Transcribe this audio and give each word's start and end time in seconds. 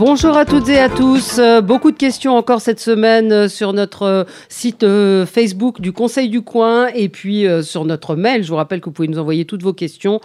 Bonjour 0.00 0.34
à 0.34 0.44
toutes 0.46 0.70
et 0.70 0.78
à 0.78 0.88
tous. 0.88 1.38
Euh, 1.38 1.60
beaucoup 1.60 1.90
de 1.90 1.96
questions 1.98 2.34
encore 2.34 2.62
cette 2.62 2.80
semaine 2.80 3.32
euh, 3.32 3.48
sur 3.48 3.74
notre 3.74 4.04
euh, 4.04 4.24
site 4.48 4.86
Facebook 5.26 5.82
du 5.82 5.92
Conseil 5.92 6.30
du 6.30 6.40
Coin 6.40 6.86
et 6.94 7.10
puis 7.10 7.44
sur 7.62 7.84
notre 7.84 8.16
mail. 8.16 8.42
Je 8.42 8.48
vous 8.48 8.56
rappelle 8.56 8.80
que 8.80 8.86
vous 8.86 8.92
pouvez 8.92 9.08
nous 9.08 9.18
envoyer 9.18 9.44
toutes 9.44 9.62
vos 9.62 9.74
questions 9.74 10.22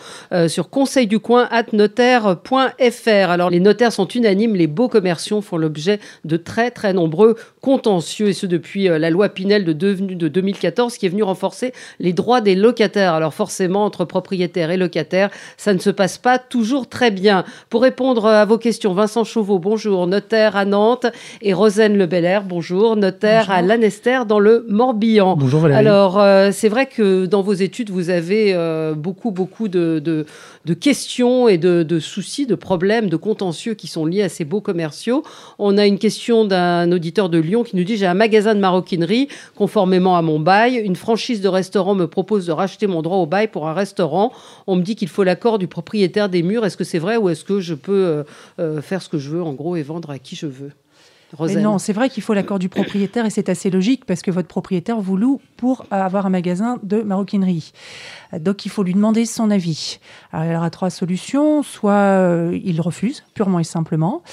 sur 0.47 0.69
conseilducoin@notaire.fr. 0.69 3.29
Alors 3.29 3.49
les 3.49 3.59
notaires 3.59 3.91
sont 3.91 4.07
unanimes, 4.07 4.55
les 4.55 4.67
beaux 4.67 4.87
commerciaux 4.87 5.41
font 5.41 5.57
l'objet 5.57 5.99
de 6.23 6.37
très 6.37 6.71
très 6.71 6.93
nombreux 6.93 7.35
contentieux 7.61 8.29
et 8.29 8.33
ce 8.33 8.45
depuis 8.45 8.85
la 8.85 9.09
loi 9.09 9.27
Pinel 9.29 9.65
de, 9.65 9.73
de 9.73 10.27
2014 10.29 10.97
qui 10.97 11.05
est 11.05 11.09
venue 11.09 11.23
renforcer 11.23 11.73
les 11.99 12.13
droits 12.13 12.39
des 12.39 12.55
locataires. 12.55 13.13
Alors 13.13 13.33
forcément 13.33 13.83
entre 13.83 14.05
propriétaires 14.05 14.71
et 14.71 14.77
locataires, 14.77 15.31
ça 15.57 15.73
ne 15.73 15.79
se 15.79 15.89
passe 15.89 16.17
pas 16.17 16.39
toujours 16.39 16.87
très 16.87 17.11
bien. 17.11 17.43
Pour 17.69 17.81
répondre 17.81 18.25
à 18.25 18.45
vos 18.45 18.57
questions, 18.57 18.93
Vincent 18.93 19.25
Chauveau 19.25 19.59
bonjour, 19.65 20.05
notaire 20.05 20.55
à 20.55 20.63
Nantes, 20.63 21.07
et 21.41 21.51
Rosane 21.51 21.97
Le 21.97 22.05
bonjour, 22.47 22.95
notaire 22.95 23.49
à 23.49 23.63
Lanester 23.63 24.19
dans 24.27 24.37
le 24.37 24.63
Morbihan. 24.69 25.35
Bonjour 25.35 25.59
Valérie. 25.59 25.79
Alors, 25.79 26.19
euh, 26.19 26.51
c'est 26.53 26.69
vrai 26.69 26.85
que 26.85 27.25
dans 27.25 27.41
vos 27.41 27.53
études, 27.53 27.89
vous 27.89 28.11
avez 28.11 28.53
euh, 28.53 28.93
beaucoup, 28.93 29.31
beaucoup 29.31 29.67
de, 29.67 29.97
de, 29.97 30.73
questions 30.75 31.47
et 31.47 31.57
de, 31.57 31.81
de, 31.81 31.99
soucis, 31.99 32.45
de 32.45 32.53
problèmes, 32.53 33.09
de 33.09 33.15
contentieux 33.15 33.73
qui 33.73 33.87
sont 33.87 34.05
liés 34.05 34.21
à 34.21 34.29
ces 34.29 34.45
beaux 34.45 34.61
commerciaux. 34.61 35.23
On 35.57 35.79
a 35.79 35.87
une 35.87 35.97
question 35.97 36.45
d'un 36.45 36.91
auditeur 36.91 37.29
de 37.29 37.39
Lyon 37.39 37.63
qui 37.63 37.75
nous 37.75 37.83
dit 37.83 37.97
J'ai 37.97 38.05
un 38.05 38.13
magasin 38.13 38.53
de 38.53 38.59
maroquinerie 38.59 39.29
conformément 39.55 40.15
à 40.15 40.21
mon 40.21 40.39
bail. 40.39 40.75
Une 40.75 40.95
franchise 40.95 41.41
de 41.41 41.47
restaurant 41.47 41.95
me 41.95 42.05
propose 42.05 42.45
de 42.45 42.51
racheter 42.51 42.85
mon 42.85 43.01
droit 43.01 43.17
au 43.17 43.25
bail 43.25 43.47
pour 43.47 43.67
un 43.67 43.73
restaurant. 43.73 44.31
On 44.67 44.75
me 44.75 44.83
dit 44.83 44.95
qu'il 44.95 45.09
faut 45.09 45.23
l'accord 45.23 45.57
du 45.57 45.67
propriétaire 45.67 46.29
des 46.29 46.43
murs. 46.43 46.67
Est-ce 46.67 46.77
que 46.77 46.83
c'est 46.83 46.99
vrai 46.99 47.17
ou 47.17 47.29
est-ce 47.29 47.43
que 47.43 47.59
je 47.61 47.73
peux 47.73 48.23
euh, 48.59 48.81
faire 48.83 49.01
ce 49.01 49.09
que 49.09 49.17
je 49.17 49.31
veux 49.31 49.41
en 49.41 49.54
gros 49.55 49.75
et 49.75 49.83
vendre 49.83 50.09
à 50.09 50.19
qui 50.19 50.35
je 50.35 50.45
veux. 50.45 50.71
non, 51.61 51.79
c'est 51.79 51.93
vrai 51.93 52.09
qu'il 52.09 52.23
faut 52.23 52.33
l'accord 52.33 52.59
du 52.59 52.69
propriétaire 52.69 53.25
et 53.25 53.29
c'est 53.29 53.49
assez 53.49 53.69
logique 53.69 54.05
parce 54.05 54.21
que 54.21 54.31
votre 54.31 54.47
propriétaire 54.47 54.99
vous 54.99 55.17
loue 55.17 55.41
pour 55.57 55.85
avoir 55.91 56.25
un 56.25 56.29
magasin 56.29 56.79
de 56.83 57.01
maroquinerie. 57.01 57.71
Donc 58.33 58.65
il 58.65 58.69
faut 58.69 58.83
lui 58.83 58.93
demander 58.93 59.25
son 59.25 59.51
avis. 59.51 59.99
Alors 60.31 60.45
il 60.45 60.55
aura 60.55 60.69
trois 60.69 60.89
solutions. 60.89 61.63
Soit 61.63 61.93
euh, 61.93 62.59
il 62.63 62.79
refuse, 62.81 63.23
purement 63.33 63.59
et 63.59 63.63
simplement. 63.63 64.23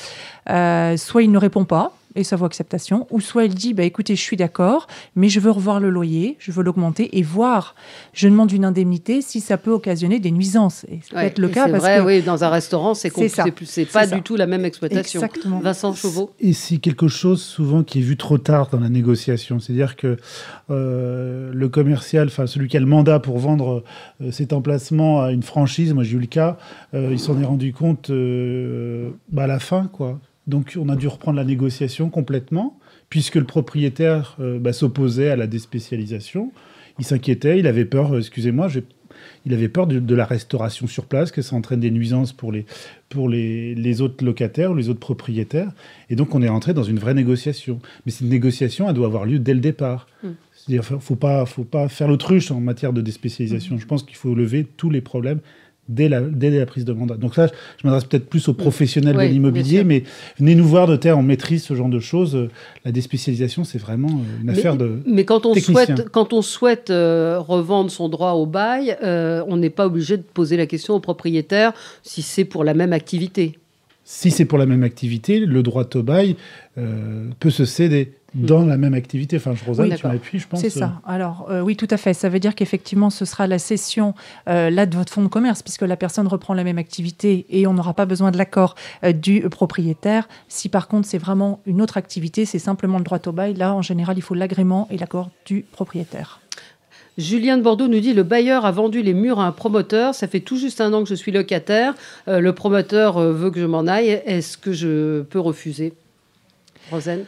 Euh, 0.51 0.97
soit 0.97 1.23
il 1.23 1.31
ne 1.31 1.39
répond 1.39 1.65
pas 1.65 1.93
et 2.15 2.25
sa 2.25 2.37
voix 2.37 2.47
acceptation, 2.47 3.07
ou 3.11 3.21
soit 3.21 3.45
elle 3.45 3.55
dit 3.55 3.75
bah, 3.75 3.85
écoutez, 3.85 4.17
je 4.17 4.21
suis 4.21 4.37
d'accord, 4.37 4.87
mais 5.17 5.29
je 5.29 5.41
veux 5.41 5.51
revoir 5.51 5.81
le 5.81 5.91
loyer, 5.91 6.37
je 6.39 6.53
veux 6.53 6.63
l'augmenter 6.63 7.19
et 7.19 7.23
voir, 7.23 7.75
je 8.13 8.29
demande 8.29 8.53
une 8.53 8.65
indemnité 8.65 9.23
si 9.23 9.41
ça 9.41 9.57
peut 9.57 9.71
occasionner 9.71 10.21
des 10.21 10.31
nuisances. 10.31 10.85
Et 10.85 11.01
ça 11.03 11.21
peut 11.21 11.27
être 11.27 11.39
le 11.39 11.49
cas. 11.49 11.67
C'est 11.67 11.79
vrai, 11.79 12.01
oui, 12.01 12.23
dans 12.23 12.45
un 12.45 12.49
restaurant, 12.49 12.95
c'est 12.95 13.11
c'est 13.65 13.85
pas 13.87 14.07
du 14.07 14.23
tout 14.23 14.37
la 14.37 14.47
même 14.47 14.65
exploitation. 14.65 15.21
Exactement. 15.21 15.61
Vincent 15.61 15.95
Chauveau. 15.95 16.31
Et 16.41 16.53
c'est 16.53 16.79
quelque 16.79 17.09
chose 17.09 17.43
souvent 17.43 17.83
qui 17.83 17.99
est 17.99 18.03
vu 18.03 18.17
trop 18.17 18.39
tard 18.39 18.69
dans 18.71 18.81
la 18.81 18.89
négociation. 18.89 19.59
C'est-à-dire 19.59 19.97
que 19.97 20.17
euh, 20.71 21.51
le 21.53 21.69
commercial, 21.69 22.29
enfin 22.29 22.47
celui 22.47 22.69
qui 22.69 22.77
a 22.77 22.81
le 22.81 22.87
mandat 22.87 23.21
pour 23.21 23.39
vendre 23.39 23.85
euh, 24.21 24.31
cet 24.31 24.53
emplacement 24.53 25.23
à 25.23 25.33
une 25.33 25.43
franchise, 25.43 25.93
moi 25.95 26.05
j'ai 26.05 26.17
eu 26.17 26.21
le 26.21 26.27
cas, 26.27 26.59
euh, 26.95 27.11
il 27.13 27.19
s'en 27.19 27.41
est 27.41 27.45
rendu 27.45 27.73
compte 27.73 28.11
bah, 28.11 29.45
à 29.45 29.47
la 29.47 29.59
fin, 29.59 29.89
quoi. 29.93 30.19
Donc 30.47 30.77
on 30.81 30.89
a 30.89 30.97
dû 30.97 31.09
reprendre 31.09 31.37
la 31.37 31.45
négociation 31.45 32.11
complètement, 32.11 32.79
puisque 33.09 33.37
le 33.37 33.45
propriétaire 33.45 34.37
euh, 34.41 34.59
bah, 34.59 34.73
s'opposait 34.73 35.31
à 35.31 35.37
la 35.37 35.47
déspécialisation. 35.47 36.53
Il 36.99 37.05
s'inquiétait, 37.05 37.59
il 37.59 37.67
avait 37.67 37.85
peur, 37.85 38.15
euh, 38.15 38.19
excusez-moi, 38.19 38.69
il 39.47 39.55
avait 39.55 39.69
peur 39.69 39.87
de, 39.87 40.15
la 40.15 40.25
restauration 40.25 40.87
sur 40.87 41.07
place, 41.07 41.31
que 41.31 41.43
ça 41.43 41.55
entraîne 41.55 41.81
des 41.81 41.91
nuisances 41.91 42.33
pour 42.33 42.53
les, 42.53 42.67
pour 43.09 43.29
les, 43.29 44.01
autres 44.01 44.25
locataires 44.25 44.73
ou 44.73 44.75
les 44.75 44.89
autres 44.89 45.01
propriétaires. 45.01 45.71
Et 46.11 46.17
donc 46.17 46.35
on 46.35 46.43
est 46.43 46.49
rentré 46.49 46.75
dans 46.75 46.83
une 46.83 46.99
vraie 46.99 47.15
négociation. 47.15 47.81
Mais 48.05 48.13
cette 48.13 48.29
négociation, 48.29 48.89
elle 48.89 48.95
doit 48.95 49.07
avoir 49.07 49.25
lieu 49.25 49.39
dès 49.39 49.55
le 49.55 49.61
départ. 49.61 50.07
Mm. 50.23 50.29
C'est-à-dire, 50.53 50.85
il 50.91 50.95
ne 50.95 51.01
faut 51.01 51.17
pas, 51.17 51.45
faut 51.47 51.65
pas 51.65 51.89
faire 51.89 52.09
l'autruche 52.09 52.51
en 52.51 52.61
matière 52.61 52.93
de 52.93 53.01
déspécialisation. 53.01 53.77
Mm. 53.77 53.81
Je 53.81 53.87
pense 53.87 54.03
qu'il 54.03 54.17
faut 54.17 54.35
lever 54.35 54.65
tous 54.65 54.91
les 54.91 55.01
problèmes 55.01 55.41
dès 55.89 56.09
la, 56.09 56.21
dès 56.21 56.51
la 56.51 56.67
prise 56.67 56.85
de 56.85 56.93
mandat. 56.93 57.17
Donc 57.17 57.37
là, 57.37 57.49
je 57.79 57.87
m'adresse 57.87 58.05
peut-être 58.05 58.29
plus 58.29 58.49
aux 58.49 58.55
professionnels 58.55 59.17
de 59.17 59.23
l'immobilier, 59.23 59.85
mais 59.85 60.05
venez 60.39 60.55
nous 60.55 60.67
voir 60.67 60.87
de 60.87 60.97
terre, 60.97 61.19
on 61.19 61.23
maîtrise 61.23 61.65
ce 61.65 61.75
genre 61.75 61.89
de 61.89 62.01
choses. 62.01 62.49
La 62.85 62.93
déspécialisation, 62.93 63.65
c'est 63.65 63.79
vraiment 63.79 64.09
euh, 64.09 64.43
une 64.43 64.51
affaire 64.51 64.77
de 64.77 65.01
Mais 65.07 65.25
quand 65.25 65.47
on 65.47 65.55
souhaite, 65.55 66.09
quand 66.11 66.33
on 66.33 66.43
souhaite 66.43 66.91
euh, 66.91 67.39
revendre 67.39 67.91
son 67.91 68.09
droit 68.09 68.33
au 68.33 68.47
bail, 68.47 68.97
euh, 69.03 69.43
on 69.49 69.57
n'est 69.57 69.71
pas 69.71 69.87
obligé 69.87 70.17
de 70.17 70.23
poser 70.23 70.57
la 70.57 70.67
question 70.67 70.95
au 70.95 71.01
propriétaire 71.01 71.73
si 72.03 72.23
c'est 72.23 72.45
pour 72.45 72.65
la 72.65 72.75
même 72.75 72.93
activité. 72.93 73.59
Si 74.15 74.31
c'est 74.31 74.45
pour 74.45 74.59
la 74.59 74.67
même 74.67 74.83
activité, 74.83 75.41
le 75.41 75.63
droit 75.63 75.85
au 75.95 76.03
bail 76.03 76.37
peut 76.75 77.51
se 77.51 77.65
céder 77.65 78.13
dans 78.35 78.65
la 78.65 78.77
même 78.77 78.95
activité. 78.95 79.37
Enfin, 79.37 79.55
je, 79.55 79.65
Rosanne, 79.65 79.95
tu 79.95 80.07
m'appuies, 80.07 80.39
je 80.39 80.49
pense. 80.49 80.61
C'est 80.61 80.71
ça. 80.71 81.01
Euh. 81.07 81.11
Alors, 81.11 81.47
euh, 81.51 81.61
oui, 81.61 81.77
tout 81.77 81.89
à 81.91 81.97
fait. 81.97 82.15
Ça 82.15 82.29
veut 82.29 82.41
dire 82.41 82.55
qu'effectivement, 82.55 83.11
ce 83.11 83.25
sera 83.25 83.47
la 83.47 83.59
cession 83.59 84.15
euh, 84.49 84.71
là 84.71 84.87
de 84.87 84.97
votre 84.97 85.13
fonds 85.13 85.23
de 85.23 85.29
commerce, 85.29 85.63
puisque 85.63 85.83
la 85.83 85.97
personne 85.97 86.27
reprend 86.27 86.55
la 86.55 86.65
même 86.65 86.79
activité 86.79 87.47
et 87.51 87.67
on 87.67 87.75
n'aura 87.75 87.95
pas 87.95 88.07
besoin 88.07 88.31
de 88.31 88.39
l'accord 88.39 88.75
du 89.15 89.43
propriétaire. 89.49 90.29
Si 90.49 90.69
par 90.69 90.89
contre, 90.89 91.07
c'est 91.07 91.19
vraiment 91.19 91.61
une 91.67 91.83
autre 91.83 91.97
activité, 91.97 92.45
c'est 92.45 92.59
simplement 92.59 92.99
le 92.99 93.05
droit 93.05 93.21
au 93.27 93.33
bail, 93.33 93.55
là, 93.55 93.75
en 93.75 93.83
général, 93.83 94.17
il 94.17 94.23
faut 94.23 94.35
l'agrément 94.35 94.89
et 94.91 94.97
l'accord 94.97 95.31
du 95.45 95.65
propriétaire. 95.73 96.41
Julien 97.19 97.59
de 97.59 97.63
Bordeaux 97.63 97.89
nous 97.89 98.01
dit 98.01 98.15
le 98.15 98.23
bailleur 98.23 98.65
a 98.65 98.73
vendu 98.73 99.03
les 99.03 99.15
murs 99.15 99.39
à 99.39 99.47
un 99.47 99.53
promoteur. 99.53 100.15
Ça 100.15 100.29
fait 100.29 100.41
tout 100.41 100.57
juste 100.57 100.81
un 100.81 100.93
an 100.93 101.03
que 101.03 101.09
je 101.09 101.15
suis 101.15 101.33
locataire. 101.33 101.95
le 102.27 102.51
promoteur 102.53 103.21
veut 103.21 103.51
que 103.51 103.61
je 103.61 103.67
m'en 103.67 103.87
aille. 103.87 104.23
Est-ce 104.25 104.57
que 104.57 104.73
je 104.73 105.23
peux 105.23 105.41
refuser? 105.41 105.93
Rosane 106.91 107.25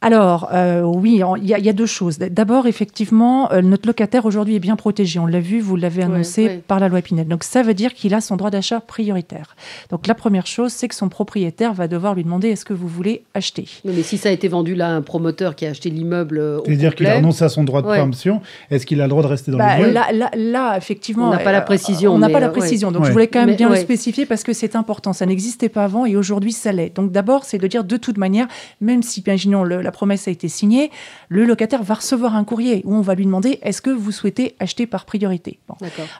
alors, 0.00 0.50
euh, 0.52 0.82
oui, 0.82 1.20
il 1.42 1.48
y, 1.48 1.68
a 1.68 1.72
deux 1.72 1.86
choses. 1.86 2.18
D'abord, 2.18 2.68
effectivement, 2.68 3.50
euh, 3.50 3.62
notre 3.62 3.88
locataire 3.88 4.26
aujourd'hui 4.26 4.54
est 4.54 4.60
bien 4.60 4.76
protégé. 4.76 5.18
On 5.18 5.26
l'a 5.26 5.40
vu, 5.40 5.58
vous 5.58 5.74
l'avez 5.74 6.04
annoncé 6.04 6.62
par 6.68 6.78
la 6.78 6.88
loi 6.88 7.02
Pinel. 7.02 7.26
Donc, 7.26 7.42
ça 7.42 7.64
veut 7.64 7.74
dire 7.74 7.92
qu'il 7.94 8.14
a 8.14 8.20
son 8.20 8.36
droit 8.36 8.50
d'achat 8.50 8.78
prioritaire. 8.78 9.56
Donc, 9.90 10.06
la 10.06 10.14
première 10.14 10.46
chose, 10.46 10.70
c'est 10.70 10.86
que 10.86 10.94
son 10.94 11.08
propriétaire 11.08 11.74
va 11.74 11.88
devoir 11.88 12.14
lui 12.14 12.22
demander 12.22 12.50
est-ce 12.50 12.64
que 12.64 12.74
vous 12.74 12.86
voulez 12.86 13.24
acheter? 13.34 13.66
Mais 13.84 14.04
si 14.04 14.18
ça 14.18 14.28
a 14.28 14.32
été 14.32 14.46
vendu 14.46 14.76
là 14.76 14.86
à 14.86 14.90
un 14.92 15.02
promoteur 15.02 15.56
qui 15.56 15.66
a 15.66 15.70
acheté 15.70 15.90
l'immeuble. 15.90 16.38
Euh, 16.38 16.60
C'est-à-dire 16.64 16.94
qu'il 16.94 17.06
a 17.08 17.16
renoncé 17.16 17.42
à 17.42 17.48
son 17.48 17.64
droit 17.64 17.82
de 17.82 17.88
préemption. 17.88 18.40
Est-ce 18.70 18.86
qu'il 18.86 19.00
a 19.00 19.04
le 19.04 19.10
droit 19.10 19.24
de 19.24 19.28
rester 19.28 19.50
dans 19.50 19.58
bah, 19.58 19.80
le 19.80 19.90
là, 19.90 20.12
là, 20.12 20.30
là, 20.36 20.76
effectivement. 20.76 21.26
On 21.26 21.32
n'a 21.32 21.38
pas 21.38 21.50
la 21.50 21.60
précision. 21.60 22.14
On 22.14 22.18
n'a 22.18 22.28
pas 22.28 22.40
la 22.40 22.50
précision. 22.50 22.92
Donc, 22.92 23.04
je 23.04 23.10
voulais 23.10 23.26
quand 23.26 23.44
même 23.44 23.56
bien 23.56 23.68
le 23.68 23.76
spécifier 23.76 24.26
parce 24.26 24.44
que 24.44 24.52
c'est 24.52 24.76
important. 24.76 25.12
Ça 25.12 25.26
n'existait 25.26 25.68
pas 25.68 25.82
avant 25.82 26.06
et 26.06 26.14
aujourd'hui, 26.14 26.52
ça 26.52 26.70
l'est. 26.70 26.94
Donc, 26.94 27.10
d'abord, 27.10 27.42
c'est 27.44 27.58
de 27.58 27.66
dire 27.66 27.82
de 27.82 27.96
toute 27.96 28.16
manière, 28.16 28.46
même 28.80 29.02
si, 29.02 29.22
imaginons, 29.26 29.64
la 29.88 29.92
promesse 29.92 30.28
a 30.28 30.30
été 30.30 30.48
signée, 30.48 30.90
le 31.30 31.46
locataire 31.46 31.82
va 31.82 31.94
recevoir 31.94 32.36
un 32.36 32.44
courrier 32.44 32.82
où 32.84 32.94
on 32.94 33.00
va 33.00 33.14
lui 33.14 33.24
demander 33.24 33.58
est-ce 33.62 33.80
que 33.80 33.88
vous 33.88 34.12
souhaitez 34.12 34.54
acheter 34.60 34.86
par 34.86 35.06
priorité? 35.06 35.60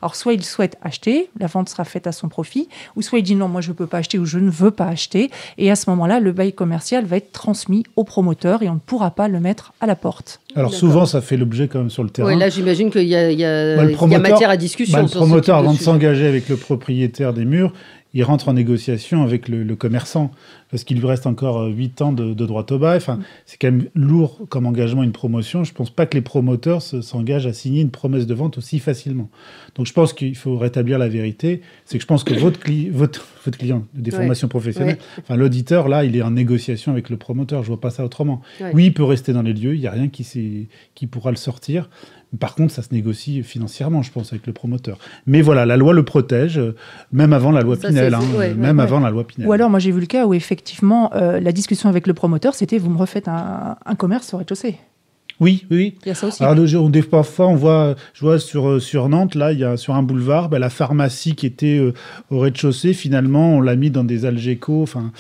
Alors, 0.01 0.17
soit 0.17 0.33
il 0.33 0.43
souhaite 0.43 0.79
acheter, 0.81 1.29
la 1.39 1.49
vente 1.49 1.69
sera 1.69 1.85
faite 1.85 2.07
à 2.07 2.13
son 2.13 2.31
profit, 2.31 2.71
ou 2.97 3.03
soit 3.03 3.19
il 3.19 3.25
dit 3.25 3.35
non, 3.35 3.47
moi 3.47 3.61
je 3.61 3.69
ne 3.69 3.75
peux 3.75 3.87
pas 3.87 3.99
acheter 3.99 4.19
ou 4.19 4.25
je 4.25 4.39
ne 4.39 4.49
veux 4.49 4.71
pas 4.71 4.87
acheter. 4.87 5.31
Et 5.59 5.71
à 5.71 5.77
ce 5.77 5.91
moment-là, 5.91 6.19
le 6.19 6.33
bail 6.33 6.55
commercial 6.55 7.05
va 7.05 7.19
être 7.19 7.31
transmis 7.31 7.85
au 7.97 8.05
promoteur 8.05 8.63
et 8.63 8.71
on 8.71 8.75
ne 8.75 8.79
pourra 8.79 9.11
pas 9.11 9.29
le 9.29 9.39
mettre 9.39 9.75
à 9.83 9.87
la 9.87 9.97
porte. 9.97 10.41
Alors 10.57 10.73
souvent, 10.73 11.05
ça 11.05 11.21
fait 11.21 11.37
l'objet 11.37 11.69
quand 11.69 11.81
même 11.81 11.91
sur 11.91 12.03
le 12.03 12.09
terrain. 12.09 12.29
Oui, 12.29 12.39
là, 12.39 12.49
j'imagine 12.49 12.91
qu'il 12.91 13.03
y, 13.03 13.15
a 13.15 14.19
matière 14.19 14.49
à 14.49 14.57
discussion. 14.57 14.97
Bah, 14.97 15.03
le 15.03 15.11
promoteur, 15.11 15.59
avant 15.59 15.75
de 15.75 15.79
s'engager 15.79 16.27
avec 16.27 16.49
le 16.49 16.57
propriétaire 16.57 17.35
des 17.35 17.45
murs, 17.45 17.75
il 18.15 18.25
rentre 18.25 18.49
en 18.49 18.55
négociation 18.55 19.23
avec 19.23 19.49
le, 19.49 19.77
commerçant 19.77 20.31
parce 20.71 20.85
qu'il 20.85 20.99
lui 20.99 21.07
reste 21.07 21.27
encore 21.27 21.67
8 21.67 22.03
ans 22.03 22.13
de, 22.13 22.33
droit 22.33 22.65
au 22.71 22.79
bail. 22.79 22.97
Enfin, 22.97 23.21
c'est 23.47 23.59
quand 23.59 23.71
même 23.71 23.89
lourd 23.95 24.41
comme 24.49 24.67
engagement 24.67 25.03
une 25.03 25.13
promotion. 25.13 25.63
Je 25.65 25.73
ne 25.73 25.77
pense 25.77 25.91
pas 25.91 26.07
que 26.07 26.15
les 26.15 26.23
promoteurs 26.23 26.83
s'engagent 26.83 27.47
à 27.47 27.53
signer 27.53 27.83
une 27.83 27.91
promesse 27.91 28.27
de 28.27 28.35
vente 28.35 28.59
aussi 28.59 28.79
facilement. 28.79 29.29
Donc 29.75 29.87
je 29.87 29.93
pense 29.93 30.13
qu'il 30.13 30.37
faut 30.37 30.57
rétablir 30.57 30.99
la 30.99 31.09
vérité. 31.09 31.61
C'est 31.85 31.99
que 31.99 32.03
je 32.03 32.07
pense 32.07 32.25
que 32.25 32.35
votre, 32.35 32.61
votre, 32.93 33.27
votre 33.45 33.59
client 33.59 33.85
des 33.95 34.11
formations 34.11 34.49
professionnelles, 34.49 34.99
enfin 35.19 35.37
l'auditeur, 35.37 35.89
là, 35.89 36.05
il 36.05 36.17
est 36.17 36.23
en 36.23 36.31
négociation 36.31 36.93
avec 36.93 37.11
le 37.11 37.17
promoteur. 37.17 37.63
Je 37.63 37.69
ne 37.69 37.75
vois 37.75 37.81
pas 37.81 37.91
ça 37.91 38.05
autrement. 38.05 38.41
Oui, 38.73 38.87
il 38.87 38.95
peut 38.95 39.05
rester 39.05 39.33
dans 39.33 39.43
les 39.43 39.53
lieux. 39.53 39.75
Il 39.75 39.81
n'y 39.81 39.87
a 39.87 39.93
rien 39.93 40.09
qui, 40.09 40.69
qui 40.95 41.07
pourra 41.07 41.31
le 41.31 41.37
sortir. 41.37 41.89
Par 42.39 42.55
contre, 42.55 42.73
ça 42.73 42.83
se 42.83 42.93
négocie 42.93 43.43
financièrement, 43.43 44.03
je 44.03 44.13
pense, 44.13 44.33
avec 44.33 44.47
le 44.47 44.53
promoteur. 44.53 44.99
Mais 45.27 45.41
voilà, 45.41 45.65
la 45.65 45.79
loi 45.79 45.95
le 45.95 46.05
protège, 46.05 46.59
euh, 46.59 46.75
même 47.11 47.33
avant 47.33 47.51
la 47.53 47.63
loi 47.63 47.77
Pinel. 47.77 48.13
Hein, 48.13 48.21
même 48.55 48.81
avant 48.81 49.01
la 49.01 49.11
loi 49.11 49.27
Pinel. 49.27 49.49
Ou 49.49 49.53
alors, 49.53 49.71
moi, 49.71 49.79
j'ai 49.79 49.93
vu 49.93 50.01
le 50.01 50.07
cas 50.07 50.27
où, 50.27 50.35
effectivement, 50.35 51.11
euh, 51.15 51.41
la 51.41 51.53
discussion 51.53 51.89
avec 51.89 52.07
le 52.07 52.13
promoteur, 52.13 52.55
c'était 52.55 52.77
vous 52.77 52.91
me 52.91 52.99
refaites 52.99 53.29
un, 53.29 53.77
commerce 53.97 54.35
au 54.35 54.37
rez-de-chaussée. 54.37 54.77
Oui, 55.41 55.67
oui. 55.71 55.97
Il 56.05 56.09
y 56.09 56.11
a 56.11 56.15
ça 56.15 56.27
aussi. 56.27 56.45
Alors, 56.45 56.91
des, 56.91 57.03
parfois, 57.03 57.47
on 57.47 57.55
voit, 57.55 57.95
je 58.13 58.21
vois 58.21 58.39
sur, 58.39 58.69
euh, 58.69 58.81
sur 58.81 59.09
Nantes, 59.09 59.35
là, 59.35 59.53
il 59.53 59.61
y 59.61 59.65
a 59.65 59.79
sur 59.79 59.95
un 59.95 60.03
boulevard, 60.03 60.51
ben, 60.51 60.59
la 60.59 60.71
pharmacie 60.71 61.35
qui 61.35 61.47
était 61.47 61.81
au 62.31 62.39
rez-de-chaussée, 62.41 62.93
finalement, 62.93 63.55
on 63.55 63.61
l'a 63.63 63.77
mis 63.77 63.91
dans 63.91 64.05
des 64.05 64.27
Algeco. 64.27 64.83
Enfin, 64.83 65.13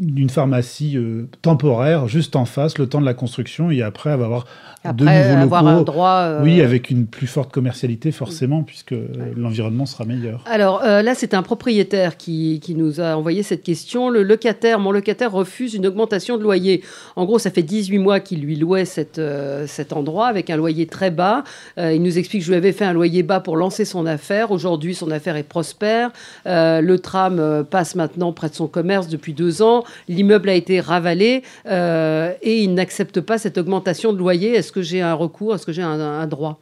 d'une 0.00 0.30
pharmacie 0.30 0.96
euh, 0.96 1.28
temporaire 1.42 2.08
juste 2.08 2.34
en 2.34 2.46
face, 2.46 2.78
le 2.78 2.88
temps 2.88 3.00
de 3.00 3.06
la 3.06 3.14
construction, 3.14 3.70
et 3.70 3.82
après, 3.82 4.10
elle 4.10 4.18
va 4.18 4.24
avoir 4.24 4.46
de 4.82 5.04
nouveaux 5.04 5.56
locaux. 5.56 5.66
un 5.68 5.82
droit. 5.82 6.10
euh, 6.22 6.42
Oui, 6.42 6.62
avec 6.62 6.88
une 6.90 7.06
plus 7.06 7.26
forte 7.26 7.52
commercialité, 7.52 8.12
forcément, 8.12 8.62
puisque 8.62 8.92
euh, 8.92 9.08
l'environnement 9.36 9.84
sera 9.84 10.06
meilleur. 10.06 10.42
Alors 10.46 10.82
euh, 10.82 11.02
là, 11.02 11.14
c'est 11.14 11.34
un 11.34 11.42
propriétaire 11.42 12.16
qui, 12.16 12.60
qui 12.62 12.74
nous 12.74 12.98
a 12.98 13.14
envoyé 13.14 13.42
cette 13.42 13.62
question. 13.62 14.08
Le 14.08 14.22
locataire, 14.22 14.80
mon 14.80 14.90
locataire 14.90 15.32
refuse 15.32 15.74
une 15.74 15.86
augmentation 15.86 16.38
de 16.38 16.42
loyer. 16.42 16.82
En 17.14 17.26
gros, 17.26 17.38
ça 17.38 17.50
fait 17.50 17.62
18 17.62 17.98
mois 17.98 18.20
qu'il 18.20 18.40
lui 18.40 18.56
louait 18.56 18.86
cette, 18.86 19.20
cet 19.66 19.92
endroit 19.92 20.28
avec 20.28 20.48
un 20.48 20.56
loyer 20.56 20.86
très 20.86 21.10
bas. 21.10 21.44
Il 21.76 22.02
nous 22.02 22.16
explique 22.18 22.40
que 22.40 22.46
je 22.46 22.50
lui 22.52 22.56
avais 22.56 22.72
fait 22.72 22.86
un 22.86 22.94
loyer 22.94 23.22
bas 23.22 23.40
pour 23.40 23.58
lancer 23.58 23.84
son 23.84 24.06
affaire. 24.06 24.50
Aujourd'hui, 24.50 24.94
son 24.94 25.10
affaire 25.10 25.36
est 25.36 25.42
prospère. 25.42 26.10
Le 26.46 26.96
tram 26.96 27.64
passe 27.68 27.94
maintenant 27.96 28.32
près 28.32 28.48
de 28.48 28.54
son 28.54 28.66
commerce 28.66 29.08
depuis 29.08 29.34
deux 29.34 29.60
ans. 29.60 29.84
L'immeuble 30.08 30.48
a 30.48 30.54
été 30.54 30.80
ravalé 30.80 31.42
euh, 31.66 32.32
et 32.42 32.62
il 32.62 32.74
n'accepte 32.74 33.20
pas 33.20 33.38
cette 33.38 33.58
augmentation 33.58 34.12
de 34.12 34.18
loyer. 34.18 34.54
Est-ce 34.54 34.72
que 34.72 34.82
j'ai 34.82 35.00
un 35.02 35.14
recours? 35.14 35.54
Est-ce 35.54 35.66
que 35.66 35.72
j'ai 35.72 35.82
un, 35.82 36.00
un 36.00 36.26
droit? 36.26 36.60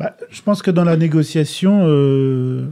Bah, 0.00 0.16
je 0.30 0.42
pense 0.42 0.60
que 0.62 0.70
dans 0.70 0.84
la 0.84 0.96
négociation, 0.96 1.82
euh, 1.86 2.66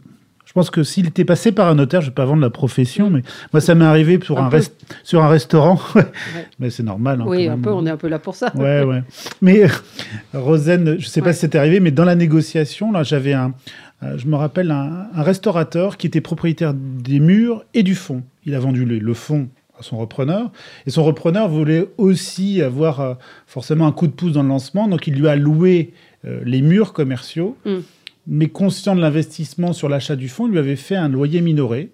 je 0.45 0.53
pense 0.53 0.71
que 0.71 0.83
s'il 0.83 1.07
était 1.07 1.25
passé 1.25 1.53
par 1.53 1.69
un 1.69 1.77
notaire, 1.77 2.01
je 2.01 2.07
ne 2.07 2.11
vais 2.11 2.15
pas 2.15 2.25
vendre 2.25 2.43
la 2.43 2.51
profession, 2.51 3.11
mais 3.11 3.23
moi, 3.53 3.61
ça 3.61 3.75
m'est 3.77 3.85
arrivé 3.85 4.19
sur 4.23 4.39
Un 4.39 4.47
un, 4.47 4.49
rest- 4.49 4.75
sur 5.05 5.23
un 5.23 5.29
restaurant. 5.29 5.81
mais 6.59 6.69
c'est 6.71 6.83
normal. 6.83 7.21
hein, 7.21 7.25
Oui, 7.27 7.47
un 7.47 7.53
même. 7.53 7.63
peu. 7.63 7.71
On 7.71 7.87
est 7.87 7.91
un 7.91 7.97
peu 7.97 8.09
là 8.09 8.19
pour 8.19 8.35
ça. 8.35 8.53
Ouais, 8.57 8.83
ouais. 8.83 9.03
Mais 9.41 9.63
euh, 9.65 9.69
Rosen, 10.35 10.85
je 10.99 11.07
ne 11.07 11.11
sais 11.11 11.23
pas 11.23 11.33
si 11.33 11.41
c'était 11.41 11.59
arrivé, 11.59 11.81
mais 11.81 11.91
dans 11.91 12.05
la 12.05 12.15
négociation, 12.17 12.93
là, 12.93 13.03
j'avais 13.03 13.33
un, 13.35 13.55
euh, 14.03 14.19
je 14.19 14.27
me 14.27 14.35
rappelle 14.37 14.71
un, 14.71 15.07
un 15.15 15.23
restaurateur 15.23 15.97
qui 15.97 16.07
était 16.09 16.21
propriétaire 16.21 16.75
des 16.75 17.21
murs 17.21 17.65
et 17.73 17.83
du 17.83 17.95
fond. 17.95 18.23
Il 18.45 18.55
a 18.55 18.59
vendu 18.59 18.85
le, 18.85 18.99
le 18.99 19.15
fond 19.15 19.49
à 19.79 19.83
son 19.83 19.99
repreneur, 19.99 20.51
et 20.87 20.91
son 20.91 21.05
repreneur 21.05 21.49
voulait 21.49 21.87
aussi 21.99 22.63
avoir 22.63 23.01
euh, 23.01 23.15
forcément 23.47 23.87
un 23.87 23.93
coup 23.93 24.07
de 24.07 24.13
pouce 24.13 24.33
dans 24.33 24.43
le 24.43 24.49
lancement, 24.49 24.89
donc 24.89 25.07
il 25.07 25.15
lui 25.15 25.29
a 25.29 25.37
loué 25.37 25.93
euh, 26.25 26.41
les 26.45 26.63
murs 26.63 26.93
commerciaux, 26.93 27.57
Mm. 27.65 27.79
mais 28.27 28.49
conscient 28.49 28.95
de 28.95 29.01
l'investissement 29.01 29.73
sur 29.73 29.89
l'achat 29.89 30.17
du 30.17 30.29
fond, 30.29 30.47
il 30.47 30.53
lui 30.53 30.59
avait 30.59 30.77
fait 30.77 30.97
un 30.97 31.09
loyer 31.09 31.41
minoré, 31.41 31.91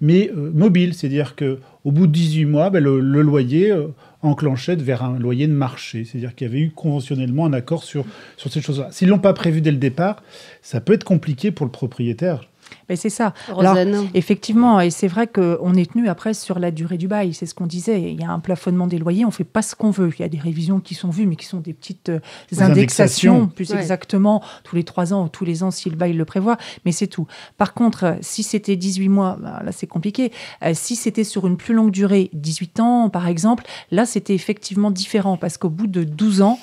mais 0.00 0.30
euh, 0.36 0.50
mobile, 0.52 0.94
c'est-à-dire 0.94 1.34
que 1.36 1.58
au 1.84 1.90
bout 1.90 2.06
de 2.06 2.12
18 2.12 2.44
mois, 2.44 2.70
ben, 2.70 2.82
le, 2.82 3.00
le 3.00 3.22
loyer 3.22 3.74
enclenchait 4.22 4.76
vers 4.76 5.02
un 5.02 5.18
loyer 5.18 5.46
de 5.48 5.52
marché, 5.52 6.04
c'est-à-dire 6.04 6.34
qu'il 6.34 6.46
y 6.46 6.50
avait 6.50 6.60
eu 6.60 6.70
conventionnellement 6.70 7.46
un 7.46 7.52
accord 7.52 7.82
sur, 7.82 8.04
sur 8.36 8.52
cette 8.52 8.62
chose-là. 8.62 8.88
S'ils 8.92 9.08
l'ont 9.08 9.18
pas 9.18 9.32
prévu 9.32 9.60
dès 9.60 9.72
le 9.72 9.78
départ, 9.78 10.22
ça 10.62 10.80
peut 10.80 10.92
être 10.92 11.04
compliqué 11.04 11.50
pour 11.50 11.66
le 11.66 11.72
propriétaire. 11.72 12.48
Mais 12.88 12.96
c'est 12.96 13.10
ça. 13.10 13.34
Alors, 13.48 13.76
Effectivement, 14.14 14.80
et 14.80 14.90
c'est 14.90 15.08
vrai 15.08 15.26
qu'on 15.26 15.74
est 15.74 15.92
tenu 15.92 16.08
après 16.08 16.34
sur 16.34 16.58
la 16.58 16.70
durée 16.70 16.98
du 16.98 17.08
bail, 17.08 17.34
c'est 17.34 17.46
ce 17.46 17.54
qu'on 17.54 17.66
disait. 17.66 18.12
Il 18.12 18.20
y 18.20 18.24
a 18.24 18.30
un 18.30 18.40
plafonnement 18.40 18.86
des 18.86 18.98
loyers, 18.98 19.24
on 19.24 19.28
ne 19.28 19.32
fait 19.32 19.44
pas 19.44 19.62
ce 19.62 19.74
qu'on 19.74 19.90
veut. 19.90 20.10
Il 20.18 20.22
y 20.22 20.24
a 20.24 20.28
des 20.28 20.38
révisions 20.38 20.80
qui 20.80 20.94
sont 20.94 21.10
vues, 21.10 21.26
mais 21.26 21.36
qui 21.36 21.46
sont 21.46 21.60
des 21.60 21.72
petites 21.72 22.08
euh, 22.08 22.20
Des 22.50 22.62
indexations, 22.62 23.34
indexations. 23.34 23.46
plus 23.48 23.70
Ouais. 23.72 23.78
exactement, 23.78 24.42
tous 24.64 24.76
les 24.76 24.84
trois 24.84 25.12
ans 25.14 25.24
ou 25.24 25.28
tous 25.28 25.44
les 25.44 25.62
ans 25.62 25.70
si 25.70 25.88
le 25.88 25.96
bail 25.96 26.12
le 26.12 26.24
prévoit, 26.24 26.56
mais 26.84 26.92
c'est 26.92 27.06
tout. 27.06 27.26
Par 27.56 27.74
contre, 27.74 28.16
si 28.20 28.42
c'était 28.42 28.76
18 28.76 29.08
mois, 29.08 29.38
bah, 29.40 29.62
là 29.64 29.72
c'est 29.72 29.86
compliqué. 29.86 30.32
Euh, 30.64 30.72
si 30.74 30.96
c'était 30.96 31.24
sur 31.24 31.46
une 31.46 31.56
plus 31.56 31.74
longue 31.74 31.90
durée, 31.90 32.30
18 32.32 32.80
ans 32.80 33.08
par 33.10 33.28
exemple, 33.28 33.64
là 33.90 34.06
c'était 34.06 34.34
effectivement 34.34 34.90
différent, 34.90 35.36
parce 35.36 35.56
qu'au 35.58 35.70
bout 35.70 35.86
de 35.86 36.04
12 36.04 36.42
ans, 36.42 36.58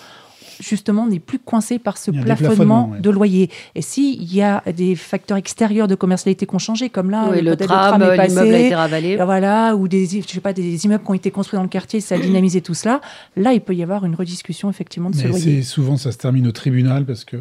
justement, 0.60 1.04
on 1.04 1.08
n'est 1.08 1.20
plus 1.20 1.40
coincé 1.40 1.80
par 1.80 1.98
ce 1.98 2.12
plafonnement 2.12 2.90
ouais. 2.92 3.00
de 3.00 3.10
loyer. 3.10 3.50
Et 3.76 3.82
s'il 3.82 4.22
y 4.34 4.42
a 4.42 4.64
des 4.76 4.96
facteurs 4.96 5.38
extérieurs 5.38 5.88
de 5.88 5.96
commercialité 5.96 6.46
qui 6.46 6.56
ont 6.56 6.60
changé, 6.60 6.90
comme 6.90 7.10
là, 7.10 7.30
Oui, 7.32 7.42
le 7.42 7.56
peut-être 7.56 7.68
tram, 7.70 8.02
est 8.02 8.28
l'immeuble 8.28 8.54
a 8.54 8.60
été 8.60 8.76
ravalé. 8.76 9.16
voilà, 9.18 9.76
ou 9.76 9.88
des, 9.88 10.06
je 10.06 10.28
sais 10.28 10.40
pas, 10.42 10.54
des 10.54 10.86
immeubles 10.86 11.04
qui 11.04 11.12
ont 11.12 11.16
été 11.16 11.32
construits 11.32 11.58
dans 11.58 11.64
le 11.64 11.70
quartier, 11.70 12.02
ça 12.02 12.16
a 12.16 12.20
dynamisé 12.20 12.62
tout 12.62 12.74
cela. 12.74 13.02
Là, 13.36 13.54
il 13.54 13.62
peut 13.62 13.74
y 13.76 13.84
avoir 13.84 14.06
une 14.06 14.16
rediscussion 14.16 14.70
effectivement 14.70 15.10
de 15.10 15.16
ce 15.16 15.24
Mais 15.24 15.30
loyer. 15.30 15.44
c'est 15.58 15.62
souvent 15.64 15.98
ça 15.98 16.12
se 16.12 16.18
termine 16.18 16.48
au 16.48 16.52
tribunal 16.52 17.06
parce 17.06 17.26
que 17.26 17.38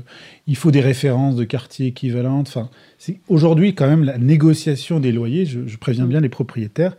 il 0.46 0.56
faut 0.56 0.70
des 0.70 0.80
références 0.80 1.36
de 1.36 1.44
quartiers 1.44 1.86
équivalentes. 1.88 2.48
Enfin, 2.48 2.68
aujourd'hui 3.28 3.74
quand 3.74 3.86
même 3.88 4.04
la 4.04 4.18
négociation 4.18 5.00
des 5.00 5.12
loyers. 5.12 5.46
Je, 5.46 5.60
je 5.66 5.76
préviens 5.76 6.04
Mm. 6.04 6.08
bien 6.08 6.20
les 6.20 6.28
propriétaires, 6.28 6.96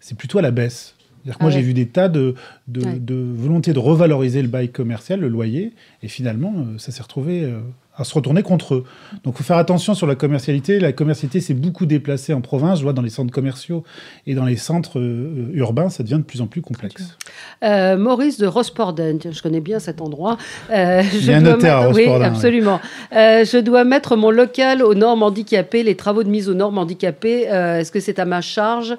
c'est 0.00 0.16
plutôt 0.16 0.38
à 0.38 0.42
la 0.42 0.50
baisse. 0.50 0.94
C'est-à-dire 1.24 1.38
que 1.38 1.42
Ah 1.42 1.44
moi, 1.44 1.52
ouais. 1.52 1.58
j'ai 1.60 1.64
vu 1.64 1.72
des 1.74 1.86
tas 1.86 2.08
de, 2.08 2.34
de, 2.66 2.84
Ouais. 2.84 2.98
de 2.98 3.14
volonté 3.14 3.72
de 3.72 3.78
revaloriser 3.78 4.42
le 4.42 4.48
bail 4.48 4.70
commercial, 4.70 5.20
le 5.20 5.28
loyer, 5.28 5.72
et 6.02 6.08
finalement, 6.08 6.52
euh, 6.56 6.78
ça 6.78 6.90
s'est 6.90 7.02
retrouvé 7.02 7.44
euh, 7.44 7.60
à 7.96 8.02
se 8.04 8.12
retourner 8.14 8.42
contre 8.42 8.74
eux. 8.74 8.84
Donc, 9.22 9.34
il 9.34 9.38
faut 9.38 9.44
faire 9.44 9.58
attention 9.58 9.94
sur 9.94 10.06
la 10.08 10.14
commercialité. 10.16 10.80
La 10.80 10.92
commercialité 10.92 11.40
s'est 11.40 11.54
beaucoup 11.54 11.86
déplacée 11.86 12.32
en 12.32 12.40
province. 12.40 12.78
Je 12.78 12.82
vois 12.84 12.92
dans 12.94 13.02
les 13.02 13.10
centres 13.10 13.30
commerciaux 13.32 13.84
et 14.26 14.34
dans 14.34 14.46
les 14.46 14.56
centres 14.56 14.98
euh, 14.98 15.50
urbains, 15.52 15.90
ça 15.90 16.02
devient 16.02 16.16
de 16.16 16.22
plus 16.22 16.40
en 16.40 16.46
plus 16.48 16.60
complexe. 16.62 17.16
Maurice 17.62 18.38
de 18.38 18.46
Rosporden, 18.46 19.20
je 19.30 19.42
connais 19.42 19.60
bien 19.60 19.78
cet 19.78 20.00
endroit. 20.00 20.38
Il 20.70 20.74
y 20.74 21.30
a 21.32 21.36
un 21.36 21.40
notaire 21.40 21.76
à 21.76 21.80
mettre- 21.82 21.94
Oui, 21.96 22.04
Rosporden, 22.06 22.22
absolument. 22.32 22.80
Je 23.12 23.60
dois 23.60 23.84
mettre 23.84 24.16
mon 24.16 24.30
local 24.30 24.82
aux 24.82 24.94
normes 24.94 25.22
handicapées, 25.22 25.82
les 25.84 25.94
travaux 25.96 26.24
de 26.24 26.28
mise 26.30 26.48
aux 26.48 26.54
normes 26.54 26.78
handicapées. 26.78 27.42
Est-ce 27.42 27.92
que 27.92 28.00
c'est 28.00 28.18
à 28.18 28.24
ma 28.24 28.40
charge 28.40 28.96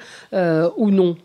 ou 0.78 0.92
non? 0.92 1.18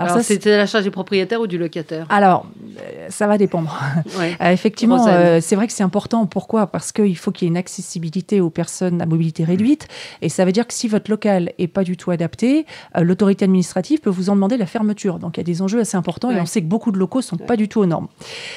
Alors, 0.00 0.12
Alors, 0.14 0.24
c'était 0.24 0.52
à 0.52 0.56
la 0.56 0.66
charge 0.66 0.84
du 0.84 0.90
propriétaire 0.90 1.40
ou 1.40 1.46
du 1.46 1.58
locataire? 1.58 2.06
Alors, 2.08 2.46
euh, 2.80 3.06
ça 3.10 3.26
va 3.26 3.38
dépendre. 3.38 3.78
Ouais. 4.18 4.36
Euh, 4.40 4.50
effectivement, 4.50 5.06
euh, 5.06 5.40
c'est 5.40 5.54
vrai 5.56 5.66
que 5.66 5.72
c'est 5.72 5.82
important. 5.82 6.26
Pourquoi? 6.26 6.66
Parce 6.66 6.90
qu'il 6.90 7.16
faut 7.16 7.30
qu'il 7.30 7.46
y 7.46 7.48
ait 7.48 7.52
une 7.52 7.56
accessibilité 7.56 8.40
aux 8.40 8.50
personnes 8.50 9.00
à 9.00 9.06
mobilité 9.06 9.44
réduite. 9.44 9.86
Et 10.20 10.28
ça 10.28 10.44
veut 10.44 10.52
dire 10.52 10.66
que 10.66 10.74
si 10.74 10.88
votre 10.88 11.10
local 11.10 11.52
est 11.58 11.68
pas 11.68 11.84
du 11.84 11.96
tout 11.96 12.10
adapté, 12.10 12.66
l'autorité 12.98 13.44
administrative 13.44 14.00
peut 14.00 14.10
vous 14.10 14.28
en 14.30 14.34
demander 14.34 14.56
la 14.56 14.66
fermeture. 14.66 15.18
Donc 15.18 15.36
il 15.36 15.40
y 15.40 15.42
a 15.42 15.44
des 15.44 15.62
enjeux 15.62 15.80
assez 15.80 15.96
importants 15.96 16.30
et 16.30 16.40
on 16.40 16.46
sait 16.46 16.60
que 16.60 16.66
beaucoup 16.66 16.92
de 16.92 16.98
locaux 16.98 17.22
sont 17.22 17.36
pas 17.36 17.56
du 17.56 17.68
tout 17.68 17.80
aux 17.80 17.86
normes. 17.86 18.08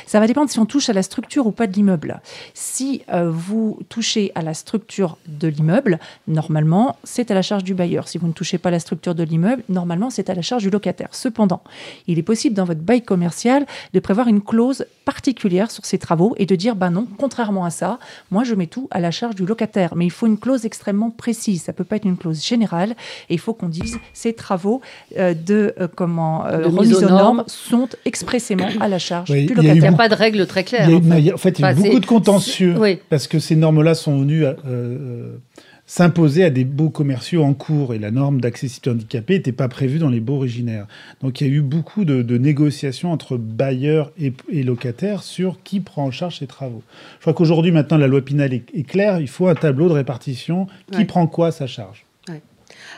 Ça 0.07 0.19
va 0.19 0.27
dépendre 0.27 0.49
si 0.49 0.59
on 0.59 0.65
touche 0.65 0.89
à 0.89 0.93
la 0.93 1.03
structure 1.03 1.45
ou 1.45 1.51
pas 1.51 1.67
de 1.67 1.73
l'immeuble. 1.73 2.21
Si 2.53 3.03
vous 3.11 3.79
touchez 3.89 4.31
à 4.35 4.41
la 4.41 4.53
structure 4.53 5.17
de 5.27 5.47
l'immeuble, 5.47 5.99
normalement, 6.27 6.97
c'est 7.03 7.31
à 7.31 7.35
la 7.35 7.41
charge 7.41 7.63
du 7.63 7.73
bailleur. 7.73 8.07
Si 8.07 8.17
vous 8.17 8.27
ne 8.27 8.33
touchez 8.33 8.57
pas 8.57 8.69
à 8.69 8.71
la 8.71 8.79
structure 8.79 9.13
de 9.15 9.23
l'immeuble, 9.23 9.63
normalement, 9.69 10.09
c'est 10.09 10.29
à 10.29 10.33
la 10.33 10.41
charge 10.41 10.63
du 10.63 10.69
locataire. 10.69 11.09
Cependant, 11.33 11.63
il 12.05 12.19
est 12.19 12.23
possible 12.23 12.55
dans 12.55 12.63
votre 12.63 12.81
bail 12.81 13.01
commercial 13.01 13.65
de 13.91 13.99
prévoir 13.99 14.27
une 14.27 14.39
clause 14.39 14.85
particulière 15.03 15.71
sur 15.71 15.83
ces 15.83 15.97
travaux 15.97 16.35
et 16.37 16.45
de 16.45 16.55
dire, 16.55 16.75
bah 16.75 16.91
non, 16.91 17.07
contrairement 17.17 17.65
à 17.65 17.71
ça, 17.71 17.97
moi 18.29 18.43
je 18.43 18.53
mets 18.53 18.67
tout 18.67 18.87
à 18.91 18.99
la 18.99 19.09
charge 19.09 19.33
du 19.33 19.47
locataire. 19.47 19.95
Mais 19.95 20.05
il 20.05 20.11
faut 20.11 20.27
une 20.27 20.37
clause 20.37 20.63
extrêmement 20.65 21.09
précise. 21.09 21.63
Ça 21.63 21.73
peut 21.73 21.85
pas 21.85 21.95
être 21.95 22.05
une 22.05 22.17
clause 22.17 22.45
générale. 22.45 22.91
Et 23.31 23.33
il 23.33 23.39
faut 23.39 23.55
qu'on 23.55 23.67
dise 23.67 23.97
ces 24.13 24.33
travaux 24.33 24.81
euh, 25.17 25.33
de 25.33 25.73
euh, 25.79 25.87
comment 25.95 26.45
euh, 26.45 26.59
De 26.59 26.65
remise 26.65 26.93
aux 26.97 27.01
normes 27.01 27.37
normes. 27.37 27.43
sont 27.47 27.89
expressément 28.05 28.67
à 28.79 28.87
la 28.87 28.99
charge 28.99 29.31
Oui, 29.31 29.47
du 29.47 29.53
il 29.57 29.63
y 29.63 29.69
a 29.69 29.73
eu 29.73 29.77
Il 29.77 29.81
n'y 29.81 29.87
locataire. 29.87 29.93
a 29.95 29.97
pas 29.97 30.09
de 30.09 30.15
règle 30.15 30.45
très 30.45 30.63
claire. 30.63 30.87
Il 30.87 30.93
y 30.93 30.95
a, 30.95 30.99
en 30.99 31.01
fait. 31.01 31.17
il 31.19 31.25
y 31.25 31.31
a- 31.31 31.33
en 31.33 31.37
fait, 31.37 31.57
il 31.57 31.61
y 31.63 31.65
a 31.65 31.69
eu 31.69 31.73
Enfin, 31.73 31.81
beaucoup 31.81 31.99
de 31.99 32.05
contentieux 32.05 32.75
oui. 32.77 32.99
parce 33.09 33.25
que 33.27 33.39
ces 33.39 33.55
normes-là 33.55 33.95
sont 33.95 34.19
venues 34.19 34.45
euh, 34.45 34.53
euh, 34.67 35.37
s'imposer 35.85 36.43
à 36.45 36.49
des 36.49 36.63
baux 36.63 36.89
commerciaux 36.89 37.43
en 37.43 37.53
cours 37.53 37.93
et 37.93 37.99
la 37.99 38.09
norme 38.09 38.39
d'accessibilité 38.39 38.89
handicapée 38.89 39.33
n'était 39.35 39.51
pas 39.51 39.67
prévue 39.67 39.99
dans 39.99 40.09
les 40.09 40.21
baux 40.21 40.35
originaires. 40.37 40.87
Donc 41.21 41.41
il 41.41 41.47
y 41.47 41.49
a 41.49 41.53
eu 41.53 41.61
beaucoup 41.61 42.05
de, 42.05 42.21
de 42.21 42.37
négociations 42.37 43.11
entre 43.11 43.37
bailleurs 43.37 44.11
et, 44.19 44.31
et 44.49 44.63
locataires 44.63 45.23
sur 45.23 45.61
qui 45.63 45.81
prend 45.81 46.05
en 46.05 46.11
charge 46.11 46.39
ces 46.39 46.47
travaux. 46.47 46.83
Je 47.17 47.21
crois 47.21 47.33
qu'aujourd'hui, 47.33 47.71
maintenant, 47.71 47.97
la 47.97 48.07
loi 48.07 48.21
Pinal 48.21 48.53
est, 48.53 48.63
est 48.73 48.83
claire. 48.83 49.19
Il 49.19 49.27
faut 49.27 49.47
un 49.47 49.55
tableau 49.55 49.89
de 49.89 49.93
répartition 49.93 50.67
qui 50.91 50.99
Ouais. 50.99 51.05
prend 51.05 51.27
quoi 51.27 51.47
à 51.47 51.51
sa 51.51 51.67
charge? 51.67 52.05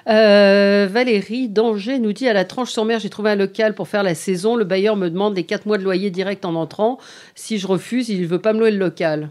Euh, 0.08 0.88
Valérie 0.92 1.50
d'Angers 1.50 1.98
nous 2.00 2.14
dit 2.14 2.28
à 2.28 2.34
la 2.34 2.46
tranche 2.46 2.70
sur 2.70 2.86
mer, 2.86 3.00
j'ai 3.00 3.10
trouvé 3.10 3.32
un 3.32 3.36
local 3.36 3.74
pour 3.74 3.88
faire 3.88 4.04
la 4.04 4.14
saison. 4.14 4.56
Le 4.56 4.64
bailleur 4.64 4.96
me 4.96 5.10
demande 5.10 5.36
les 5.36 5.44
4 5.44 5.66
mois 5.66 5.78
de 5.80 5.84
loyer 5.84 6.12
direct 6.12 6.46
en 6.46 6.54
entrant. 6.56 7.00
Si 7.34 7.58
je 7.58 7.66
refuse, 7.66 8.10
il 8.10 8.22
ne 8.22 8.28
veut 8.28 8.40
pas 8.40 8.54
me 8.54 8.60
louer 8.60 8.72
le 8.72 8.78
local. 8.78 9.30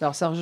Alors 0.00 0.14
ça, 0.14 0.32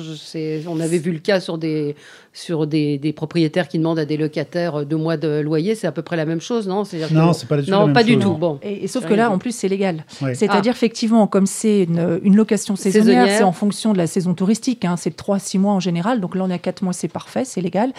on 0.67 0.79
avait 0.79 0.97
vu 0.97 1.11
le 1.11 1.19
cas 1.19 1.39
sur 1.39 1.57
des 1.57 1.95
sur 2.33 2.65
des, 2.67 2.97
des 2.97 3.13
propriétaires 3.13 3.67
qui 3.67 3.77
demandent 3.77 3.99
à 3.99 4.05
des 4.05 4.17
locataires 4.17 4.85
deux 4.85 4.97
mois 4.97 5.17
de 5.17 5.39
loyer. 5.39 5.75
C'est 5.75 5.87
à 5.87 5.91
peu 5.91 6.01
près 6.01 6.17
la 6.17 6.25
même 6.25 6.41
chose, 6.41 6.67
non? 6.67 6.83
Non, 7.11 7.31
c'est 7.33 7.47
pas 7.47 7.57
du 7.57 7.65
tout 7.65 7.71
la 7.71 7.77
non, 7.77 7.85
même 7.85 7.93
pas 7.93 8.03
du 8.03 8.17
tout. 8.17 8.33
Bon, 8.33 8.59
Et, 8.63 8.83
et 8.85 8.87
sauf 8.87 9.05
que 9.05 9.13
là, 9.13 9.29
en 9.31 9.37
plus, 9.37 9.55
c'est 9.55 9.67
légal. 9.67 10.03
C'est-à-dire, 10.33 10.73
Ah. 10.73 10.77
effectivement, 10.77 11.27
comme 11.27 11.45
c'est 11.45 11.83
une, 11.83 12.19
une 12.23 12.35
location 12.35 12.75
saisonnière, 12.75 13.03
Saisonnière. 13.23 13.37
c'est 13.37 13.43
en 13.43 13.51
fonction 13.51 13.93
de 13.93 13.97
la 13.99 14.07
saison 14.07 14.33
touristique. 14.33 14.83
Hein, 14.83 14.95
c'est 14.97 15.15
3-6 15.15 15.59
mois 15.59 15.73
en 15.73 15.79
général. 15.79 16.19
Donc 16.21 16.35
là, 16.35 16.43
on 16.43 16.49
est 16.49 16.53
à 16.55 16.57
4 16.57 16.81
mois, 16.81 16.93
c'est 16.93 17.07
parfait, 17.07 17.45
c'est 17.45 17.61
légal. 17.61 17.91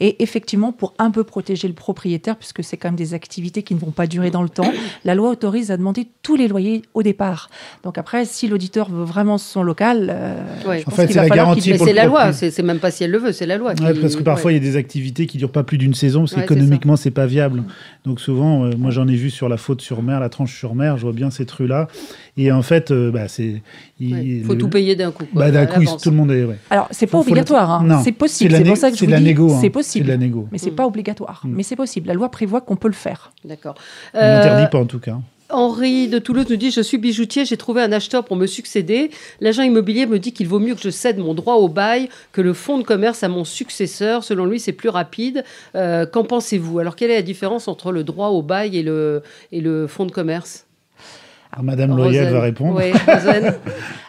Et 0.00 0.22
effectivement, 0.22 0.72
pour 0.72 0.94
un 0.98 1.10
peu 1.10 1.22
protéger 1.24 1.68
le 1.68 1.74
propriétaire, 1.74 2.36
puisque 2.36 2.64
c'est 2.64 2.76
quand 2.78 2.88
même 2.88 2.96
des 2.96 3.12
activités 3.14 3.62
qui 3.62 3.74
ne 3.74 3.80
vont 3.80 3.90
pas 3.90 4.06
durer 4.06 4.30
dans 4.30 4.42
le 4.42 4.48
temps, 4.48 4.72
la 5.04 5.14
loi 5.14 5.28
autorise 5.30 5.70
à 5.70 5.76
demander 5.76 6.08
tous 6.22 6.36
les 6.36 6.48
loyers 6.48 6.82
au 6.94 7.02
départ. 7.02 7.50
Donc 7.84 7.98
après, 7.98 8.24
si 8.24 8.48
l'auditeur 8.48 8.88
veut 8.90 9.04
vraiment 9.04 9.36
son 9.38 9.62
local, 9.62 10.08
euh, 10.10 10.34
Ouais. 10.66 10.78
je 10.78 10.82
En 10.82 10.84
pense 10.86 10.94
fait, 10.94 11.06
qu'il 11.06 11.14
c'est 11.14 11.18
va 11.18 11.22
la 11.24 11.28
falloir 11.28 11.46
garantie 11.48 11.76
c'est 11.78 11.92
la 11.92 12.04
loi, 12.06 12.32
c'est 12.32 12.62
même 12.62 12.78
pas 12.78 12.90
si 12.90 13.04
elle 13.04 13.10
le 13.10 13.18
veut, 13.18 13.32
c'est 13.32 13.46
la 13.46 13.56
loi. 13.58 13.74
Ouais, 13.84 13.94
parce 13.94 14.16
que 14.16 14.22
parfois 14.22 14.50
ouais. 14.50 14.56
il 14.56 14.62
y 14.64 14.66
a 14.66 14.70
des 14.70 14.76
activités 14.76 15.26
qui 15.26 15.38
durent 15.38 15.50
pas 15.52 15.62
plus 15.62 15.78
d'une 15.78 15.94
saison, 15.94 16.20
parce 16.20 16.34
qu'économiquement 16.34 16.96
c'est 16.96 17.10
pas 17.10 17.26
viable. 17.26 17.64
Donc 18.04 18.20
souvent, 18.20 18.64
euh, 18.64 18.70
moi 18.76 18.90
j'en 18.90 19.06
ai 19.08 19.14
vu 19.14 19.30
sur 19.30 19.48
la 19.48 19.56
faute 19.56 19.80
sur 19.82 20.02
mer, 20.02 20.20
la 20.20 20.28
tranche 20.28 20.56
sur 20.56 20.74
mer, 20.74 20.96
je 20.96 21.02
vois 21.02 21.12
bien 21.12 21.30
cette 21.30 21.50
rue 21.50 21.66
là. 21.66 21.88
Et 22.36 22.50
en 22.50 22.62
fait, 22.62 22.90
euh, 22.90 23.10
bah, 23.10 23.28
c'est. 23.28 23.62
il- 24.00 24.12
Ouais, 24.14 24.42
faut 24.46 24.52
le- 24.54 24.58
tout 24.58 24.68
payer 24.68 24.96
d'un 24.96 25.10
coup. 25.10 25.24
Bah, 25.34 25.50
d'un 25.50 25.66
coup, 25.66 25.82
il- 25.82 25.88
tout 26.02 26.10
le 26.10 26.16
monde 26.16 26.30
est. 26.30 26.44
ouais. 26.44 26.56
Alors, 26.70 26.88
c'est 26.90 27.06
pas 27.06 27.12
Faut- 27.12 27.18
faut 27.24 27.30
obligatoire, 27.30 27.70
hein. 27.70 27.84
Non. 27.84 28.00
c'est 28.02 28.12
possible. 28.12 28.52
C'est 28.52 28.58
la 28.62 28.64
pour 28.64 28.76
ça 28.76 28.88
que 28.88 28.92
né- 28.92 28.96
je 28.96 29.00
c'est 29.00 29.04
vous 29.06 29.10
la 29.12 29.20
dis, 29.20 29.30
hein. 29.52 29.58
c'est 29.60 29.70
possible. 29.70 30.06
de 30.06 30.10
la 30.12 30.16
négo. 30.16 30.48
Mais 30.50 30.58
c'est 30.58 30.70
Mm. 30.70 30.74
pas 30.76 30.86
obligatoire. 30.86 31.42
Mm. 31.44 31.52
Mais 31.56 31.62
c'est 31.62 31.76
possible. 31.76 32.08
La 32.08 32.14
loi 32.14 32.30
prévoit 32.30 32.60
qu'on 32.62 32.76
peut 32.76 32.88
le 32.88 32.94
faire. 32.94 33.32
D'accord. 33.44 33.74
On 34.14 34.18
Euh, 34.18 34.38
n'interdit 34.38 34.70
pas 34.70 34.78
en 34.78 34.86
tout 34.86 34.98
cas. 34.98 35.18
Henri 35.52 36.08
de 36.08 36.18
Toulouse 36.18 36.46
nous 36.48 36.56
dit 36.56 36.70
Je 36.70 36.80
suis 36.80 36.98
bijoutier, 36.98 37.44
j'ai 37.44 37.56
trouvé 37.56 37.82
un 37.82 37.92
acheteur 37.92 38.24
pour 38.24 38.36
me 38.36 38.46
succéder. 38.46 39.10
L'agent 39.40 39.62
immobilier 39.62 40.06
me 40.06 40.18
dit 40.18 40.32
qu'il 40.32 40.48
vaut 40.48 40.58
mieux 40.58 40.74
que 40.74 40.80
je 40.80 40.90
cède 40.90 41.18
mon 41.18 41.34
droit 41.34 41.54
au 41.54 41.68
bail 41.68 42.08
que 42.32 42.40
le 42.40 42.54
fonds 42.54 42.78
de 42.78 42.82
commerce 42.82 43.22
à 43.22 43.28
mon 43.28 43.44
successeur. 43.44 44.24
Selon 44.24 44.46
lui, 44.46 44.58
c'est 44.58 44.72
plus 44.72 44.88
rapide. 44.88 45.44
Euh, 45.74 46.06
Qu'en 46.06 46.24
pensez-vous? 46.24 46.78
Alors, 46.78 46.96
quelle 46.96 47.10
est 47.10 47.16
la 47.16 47.22
différence 47.22 47.68
entre 47.68 47.92
le 47.92 48.04
droit 48.04 48.28
au 48.28 48.42
bail 48.42 48.76
et 48.76 48.82
le, 48.82 49.86
fonds 49.88 50.06
de 50.06 50.12
commerce? 50.12 50.66
Madame 51.60 51.96
Loyal 51.96 52.32
va 52.32 52.40
répondre. 52.40 52.80
Oui. 52.80 52.92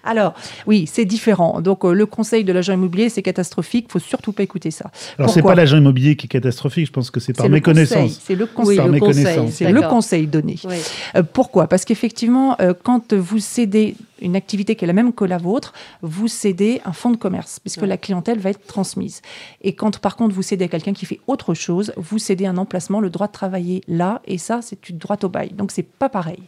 Alors, 0.03 0.33
oui, 0.67 0.85
c'est 0.91 1.05
différent. 1.05 1.61
Donc, 1.61 1.85
euh, 1.85 1.93
le 1.93 2.05
conseil 2.05 2.43
de 2.43 2.51
l'agent 2.51 2.73
immobilier, 2.73 3.09
c'est 3.09 3.21
catastrophique. 3.21 3.87
faut 3.89 3.99
surtout 3.99 4.33
pas 4.33 4.43
écouter 4.43 4.69
ça. 4.69 4.91
Alors 5.17 5.29
c'est 5.29 5.39
Pourquoi 5.39 5.53
pas 5.53 5.61
l'agent 5.61 5.77
immobilier 5.77 6.15
qui 6.15 6.25
est 6.25 6.29
catastrophique, 6.29 6.87
je 6.87 6.91
pense 6.91 7.09
que 7.09 7.19
c'est 7.19 7.33
par 7.33 7.49
méconnaissance. 7.49 8.19
C'est 8.21 8.35
le 8.35 8.45
conseil. 8.45 8.77
Le 8.77 8.99
conseil. 8.99 9.51
C'est 9.51 9.67
le 9.67 9.73
d'accord. 9.73 9.89
conseil 9.89 10.27
donné. 10.27 10.57
Oui. 10.65 10.75
Euh, 11.15 11.23
pourquoi? 11.23 11.67
Parce 11.67 11.85
qu'effectivement, 11.85 12.55
euh, 12.59 12.73
quand 12.81 13.13
vous 13.13 13.39
cédez 13.39 13.95
une 14.23 14.35
activité 14.35 14.75
qui 14.75 14.85
est 14.85 14.87
la 14.87 14.93
même 14.93 15.13
que 15.13 15.25
la 15.25 15.37
vôtre, 15.37 15.73
vous 16.01 16.27
cédez 16.27 16.81
un 16.85 16.93
fonds 16.93 17.11
de 17.11 17.17
commerce, 17.17 17.59
puisque 17.59 17.81
Ouais. 17.81 17.87
la 17.87 17.97
clientèle 17.97 18.39
va 18.39 18.49
être 18.51 18.65
transmise. 18.65 19.21
Et 19.61 19.73
quand, 19.73 19.99
par 19.99 20.15
contre, 20.15 20.33
vous 20.33 20.41
cédez 20.41 20.65
à 20.65 20.67
quelqu'un 20.67 20.93
qui 20.93 21.05
fait 21.05 21.19
autre 21.27 21.53
chose, 21.53 21.91
vous 21.97 22.17
cédez 22.17 22.45
un 22.45 22.57
emplacement, 22.57 22.99
le 22.99 23.09
droit 23.09 23.27
de 23.27 23.31
travailler 23.33 23.81
là, 23.87 24.21
et 24.25 24.37
ça, 24.37 24.61
c'est 24.61 24.81
du 24.83 24.93
droit 24.93 25.17
au 25.23 25.29
bail. 25.29 25.49
Donc, 25.53 25.71
c'est 25.71 25.83
pas 25.87 26.09
pareil. 26.09 26.39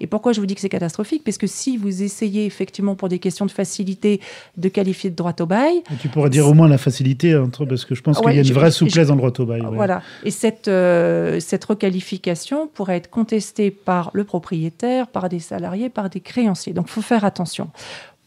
Et 0.00 0.06
pourquoi 0.06 0.32
je 0.32 0.40
vous 0.40 0.46
dis 0.46 0.54
que 0.54 0.60
c'est 0.60 0.68
catastrophique? 0.68 1.22
Parce 1.24 1.38
que 1.38 1.46
si 1.46 1.76
vous 1.76 2.02
essayez, 2.02 2.46
effectivement, 2.46 2.94
pour 2.94 3.08
des 3.08 3.18
questions 3.18 3.46
de 3.46 3.50
facilité, 3.50 4.20
de 4.56 4.68
qualifier 4.68 5.10
de 5.10 5.14
droit 5.16 5.34
au 5.40 5.46
bail, 5.46 5.82
Et 5.92 5.96
tu 6.00 6.08
pourrais 6.08 6.30
dire 6.30 6.46
au 6.48 6.54
moins 6.54 6.68
la 6.68 6.78
facilité, 6.78 7.36
entre, 7.36 7.64
parce 7.64 7.84
que 7.84 7.94
je 7.94 8.02
pense 8.02 8.18
Ouais, 8.18 8.24
qu'il 8.26 8.34
y 8.34 8.38
a 8.38 8.42
une 8.42 8.48
je- 8.48 8.54
vraie 8.54 8.70
je- 8.70 8.76
souplesse 8.76 9.08
dans 9.08 9.14
le 9.14 9.20
droit 9.20 9.32
au 9.38 9.46
bail. 9.46 9.60
ouais. 9.62 9.76
Voilà. 9.76 10.02
Et 10.24 10.30
cette, 10.30 10.68
euh, 10.68 11.40
cette 11.40 11.64
requalification 11.64 12.68
pourrait 12.68 12.96
être 12.96 13.10
contestée 13.10 13.70
par 13.70 14.10
le 14.12 14.24
propriétaire, 14.24 15.06
par 15.08 15.28
des 15.28 15.38
salariés, 15.40 15.88
par 15.88 16.08
des 16.10 16.20
créanciers. 16.20 16.72
Donc, 16.72 16.86
il 16.88 16.92
faut 16.92 17.02
faire 17.02 17.17
attention. 17.24 17.70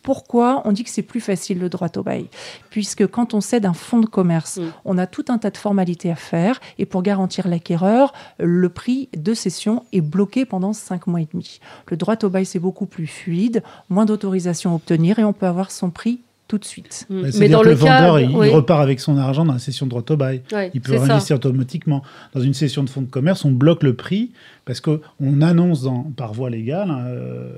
Pourquoi 0.03 0.63
on 0.65 0.71
dit 0.71 0.83
que 0.83 0.89
c'est 0.89 1.03
plus 1.03 1.19
facile 1.21 1.59
le 1.59 1.69
droit 1.69 1.89
au 1.95 2.01
bail? 2.01 2.25
Puisque 2.71 3.05
quand 3.05 3.35
on 3.35 3.41
cède 3.41 3.67
un 3.67 3.73
fonds 3.73 3.99
de 3.99 4.07
commerce, 4.07 4.57
Mm. 4.57 4.63
on 4.85 4.97
a 4.97 5.05
tout 5.05 5.25
un 5.29 5.37
tas 5.37 5.51
de 5.51 5.57
formalités 5.57 6.09
à 6.09 6.15
faire 6.15 6.59
et 6.79 6.87
pour 6.87 7.03
garantir 7.03 7.47
l'acquéreur, 7.47 8.11
le 8.39 8.67
prix 8.69 9.09
de 9.15 9.35
cession 9.35 9.83
est 9.93 10.01
bloqué 10.01 10.45
pendant 10.45 10.73
cinq 10.73 11.05
mois 11.05 11.21
et 11.21 11.27
demi. 11.31 11.59
Le 11.87 11.97
droit 11.97 12.15
au 12.23 12.29
bail, 12.29 12.47
c'est 12.47 12.57
beaucoup 12.57 12.87
plus 12.87 13.05
fluide, 13.05 13.61
moins 13.89 14.05
d'autorisation 14.05 14.71
à 14.71 14.75
obtenir 14.75 15.19
et 15.19 15.23
on 15.23 15.33
peut 15.33 15.45
avoir 15.45 15.69
son 15.69 15.91
prix 15.91 16.21
tout 16.47 16.57
de 16.57 16.65
suite. 16.65 17.05
Mm. 17.11 17.13
Bah, 17.15 17.21
Mais 17.25 17.31
C'est-à-dire 17.31 17.57
dans 17.57 17.61
que 17.63 17.67
le 17.67 17.71
le 17.73 17.77
vendeur, 17.79 18.15
cas, 18.15 18.21
il, 18.21 18.35
oui. 18.35 18.49
repart 18.49 18.81
avec 18.81 18.99
son 18.99 19.17
argent 19.19 19.45
dans 19.45 19.53
la 19.53 19.59
session 19.59 19.85
de 19.85 19.91
droit 19.91 20.03
au 20.09 20.17
bail. 20.17 20.41
Ouais, 20.51 20.71
Il 20.73 20.81
peut 20.81 20.97
ça. 20.97 21.03
réinvestir 21.03 21.35
automatiquement. 21.35 22.01
Dans 22.33 22.41
une 22.41 22.55
session 22.55 22.83
de 22.83 22.89
fonds 22.89 23.01
de 23.03 23.09
commerce, 23.09 23.45
on 23.45 23.51
bloque 23.51 23.83
le 23.83 23.93
prix 23.95 24.31
parce 24.65 24.81
qu'on 24.81 24.99
annonce 25.43 25.83
dans, 25.83 26.01
par 26.17 26.33
voie 26.33 26.49
légale 26.49 26.89
hein, 26.89 27.03
euh, 27.05 27.51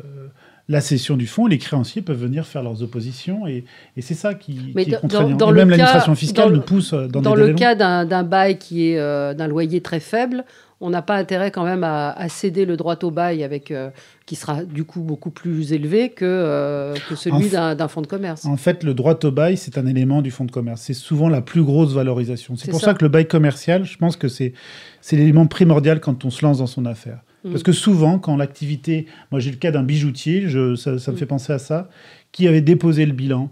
la 0.69 0.79
cession 0.81 1.17
du 1.17 1.27
fonds. 1.27 1.45
Les 1.47 1.57
créanciers 1.57 2.01
peuvent 2.01 2.17
venir 2.21 2.45
faire 2.47 2.63
leurs 2.63 2.81
oppositions 2.83 3.45
et, 3.47 3.65
et 3.97 4.01
c'est 4.01 4.13
ça 4.13 4.33
qui, 4.33 4.71
Mais 4.75 4.85
qui 4.85 4.91
est 4.91 4.93
dans- 4.93 4.99
contraignant. 5.01 5.35
dans 5.37 5.49
et 5.49 5.51
le 5.51 5.57
même 5.57 5.69
l'administration 5.69 6.15
fiscale 6.15 6.45
dans 6.45 6.49
le- 6.51 6.55
nous 6.57 6.61
pousse 6.63 6.93
dans, 6.93 7.21
Dans 7.21 7.35
des 7.35 7.47
le 7.47 7.53
cas 7.53 7.75
d'un 7.75 8.23
bail 8.23 8.57
qui 8.57 8.89
est 8.91 8.97
euh, 8.99 9.33
d'un 9.33 9.47
loyer 9.47 9.81
très 9.81 9.99
faible, 9.99 10.45
on 10.79 10.89
n'a 10.89 11.01
pas 11.01 11.15
intérêt 11.15 11.49
quand 11.51 11.63
même 11.63 11.83
à, 11.85 12.11
à 12.11 12.27
céder 12.29 12.65
le 12.65 12.75
droit 12.77 12.97
au 13.03 13.11
bail 13.11 13.43
avec 13.43 13.71
euh, 13.71 13.89
qui 14.25 14.35
sera 14.35 14.63
du 14.63 14.83
coup 14.83 15.01
beaucoup 15.01 15.29
plus 15.31 15.71
élevé 15.73 16.09
que, 16.09 16.25
euh, 16.25 16.93
que 17.09 17.15
celui 17.15 17.49
d'un 17.49 17.87
fonds 17.87 18.01
de 18.01 18.07
commerce. 18.07 18.45
En 18.45 18.57
fait, 18.57 18.83
le 18.83 18.93
droit 18.93 19.17
au 19.23 19.31
bail, 19.31 19.55
c'est 19.57 19.77
un 19.77 19.85
élément 19.85 20.21
du 20.21 20.29
fonds 20.31 20.43
de 20.45 20.51
commerce. 20.51 20.81
C'est 20.81 20.93
souvent 20.93 21.29
la 21.29 21.41
plus 21.41 21.63
grosse 21.63 21.93
valorisation. 21.93 22.55
C'est 22.57 22.69
pour 22.71 22.79
ça. 22.81 22.87
ça. 22.87 22.93
que 22.93 23.03
le 23.03 23.09
bail 23.09 23.27
commercial, 23.27 23.85
je 23.85 23.97
pense 23.97 24.15
que 24.17 24.27
c'est 24.27 24.53
c'est 25.01 25.15
l'élément 25.17 25.45
primordial 25.47 25.99
quand 26.01 26.23
on 26.25 26.29
se 26.29 26.43
lance 26.45 26.57
dans 26.59 26.67
son 26.67 26.85
affaire. 26.85 27.19
Parce 27.49 27.63
que 27.63 27.71
souvent, 27.73 28.19
quand 28.19 28.37
l'activité, 28.37 29.05
moi 29.31 29.39
j'ai 29.39 29.51
le 29.51 29.57
cas 29.57 29.71
d'un 29.71 29.83
bijoutier, 29.83 30.47
je, 30.47 30.75
ça, 30.75 30.97
ça 30.99 31.11
me 31.11 31.15
Mm. 31.15 31.19
fait 31.19 31.25
penser 31.25 31.53
à 31.53 31.59
ça, 31.59 31.89
qui 32.31 32.47
avait 32.47 32.61
déposé 32.61 33.05
le 33.05 33.11
bilan. 33.13 33.49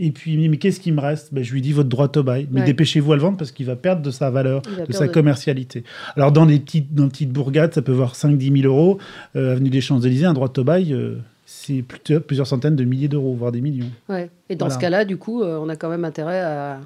Et 0.00 0.12
puis 0.12 0.32
il 0.34 0.36
me 0.36 0.42
dit, 0.42 0.48
mais 0.48 0.58
qu'est-ce 0.58 0.78
qui 0.78 0.92
me 0.92 1.00
reste? 1.00 1.34
Ben, 1.34 1.42
Je 1.42 1.52
lui 1.52 1.60
dis, 1.60 1.72
votre 1.72 1.88
droit 1.88 2.08
au 2.14 2.22
bail. 2.22 2.46
Mais 2.52 2.60
Ouais. 2.60 2.66
dépêchez-vous 2.66 3.12
à 3.12 3.16
le 3.16 3.22
vendre 3.22 3.36
parce 3.36 3.50
qu'il 3.50 3.66
va 3.66 3.74
perdre 3.74 4.02
de 4.02 4.12
sa 4.12 4.30
valeur, 4.30 4.62
de 4.62 4.92
sa 4.92 5.08
de- 5.08 5.12
commercialité. 5.12 5.82
Alors 6.14 6.30
dans 6.30 6.44
les 6.44 6.60
petites, 6.60 6.94
dans 6.94 7.04
les 7.04 7.08
petites 7.10 7.32
bourgades, 7.32 7.74
ça 7.74 7.82
peut 7.82 7.90
voir 7.92 8.14
5-10 8.14 8.62
000 8.62 8.72
euros. 8.72 8.98
Euh, 9.34 9.52
avenue 9.54 9.70
des 9.70 9.80
Champs-Élysées, 9.80 10.26
un 10.26 10.34
droit 10.34 10.52
au 10.56 10.62
bail, 10.64 10.92
euh, 10.92 11.16
c'est 11.46 11.82
plusieurs, 11.82 12.22
plusieurs 12.22 12.46
centaines 12.46 12.76
de 12.76 12.84
milliers 12.84 13.08
d'euros, 13.08 13.34
voire 13.34 13.50
des 13.50 13.60
millions. 13.60 13.90
Ouais. 14.08 14.30
Et 14.48 14.54
dans 14.54 14.66
Voilà. 14.66 14.74
ce 14.76 14.80
cas-là, 14.80 15.04
du 15.04 15.16
coup, 15.16 15.42
euh, 15.42 15.58
on 15.60 15.68
a 15.68 15.74
quand 15.74 15.88
même 15.90 16.04
intérêt 16.04 16.38
à, 16.40 16.78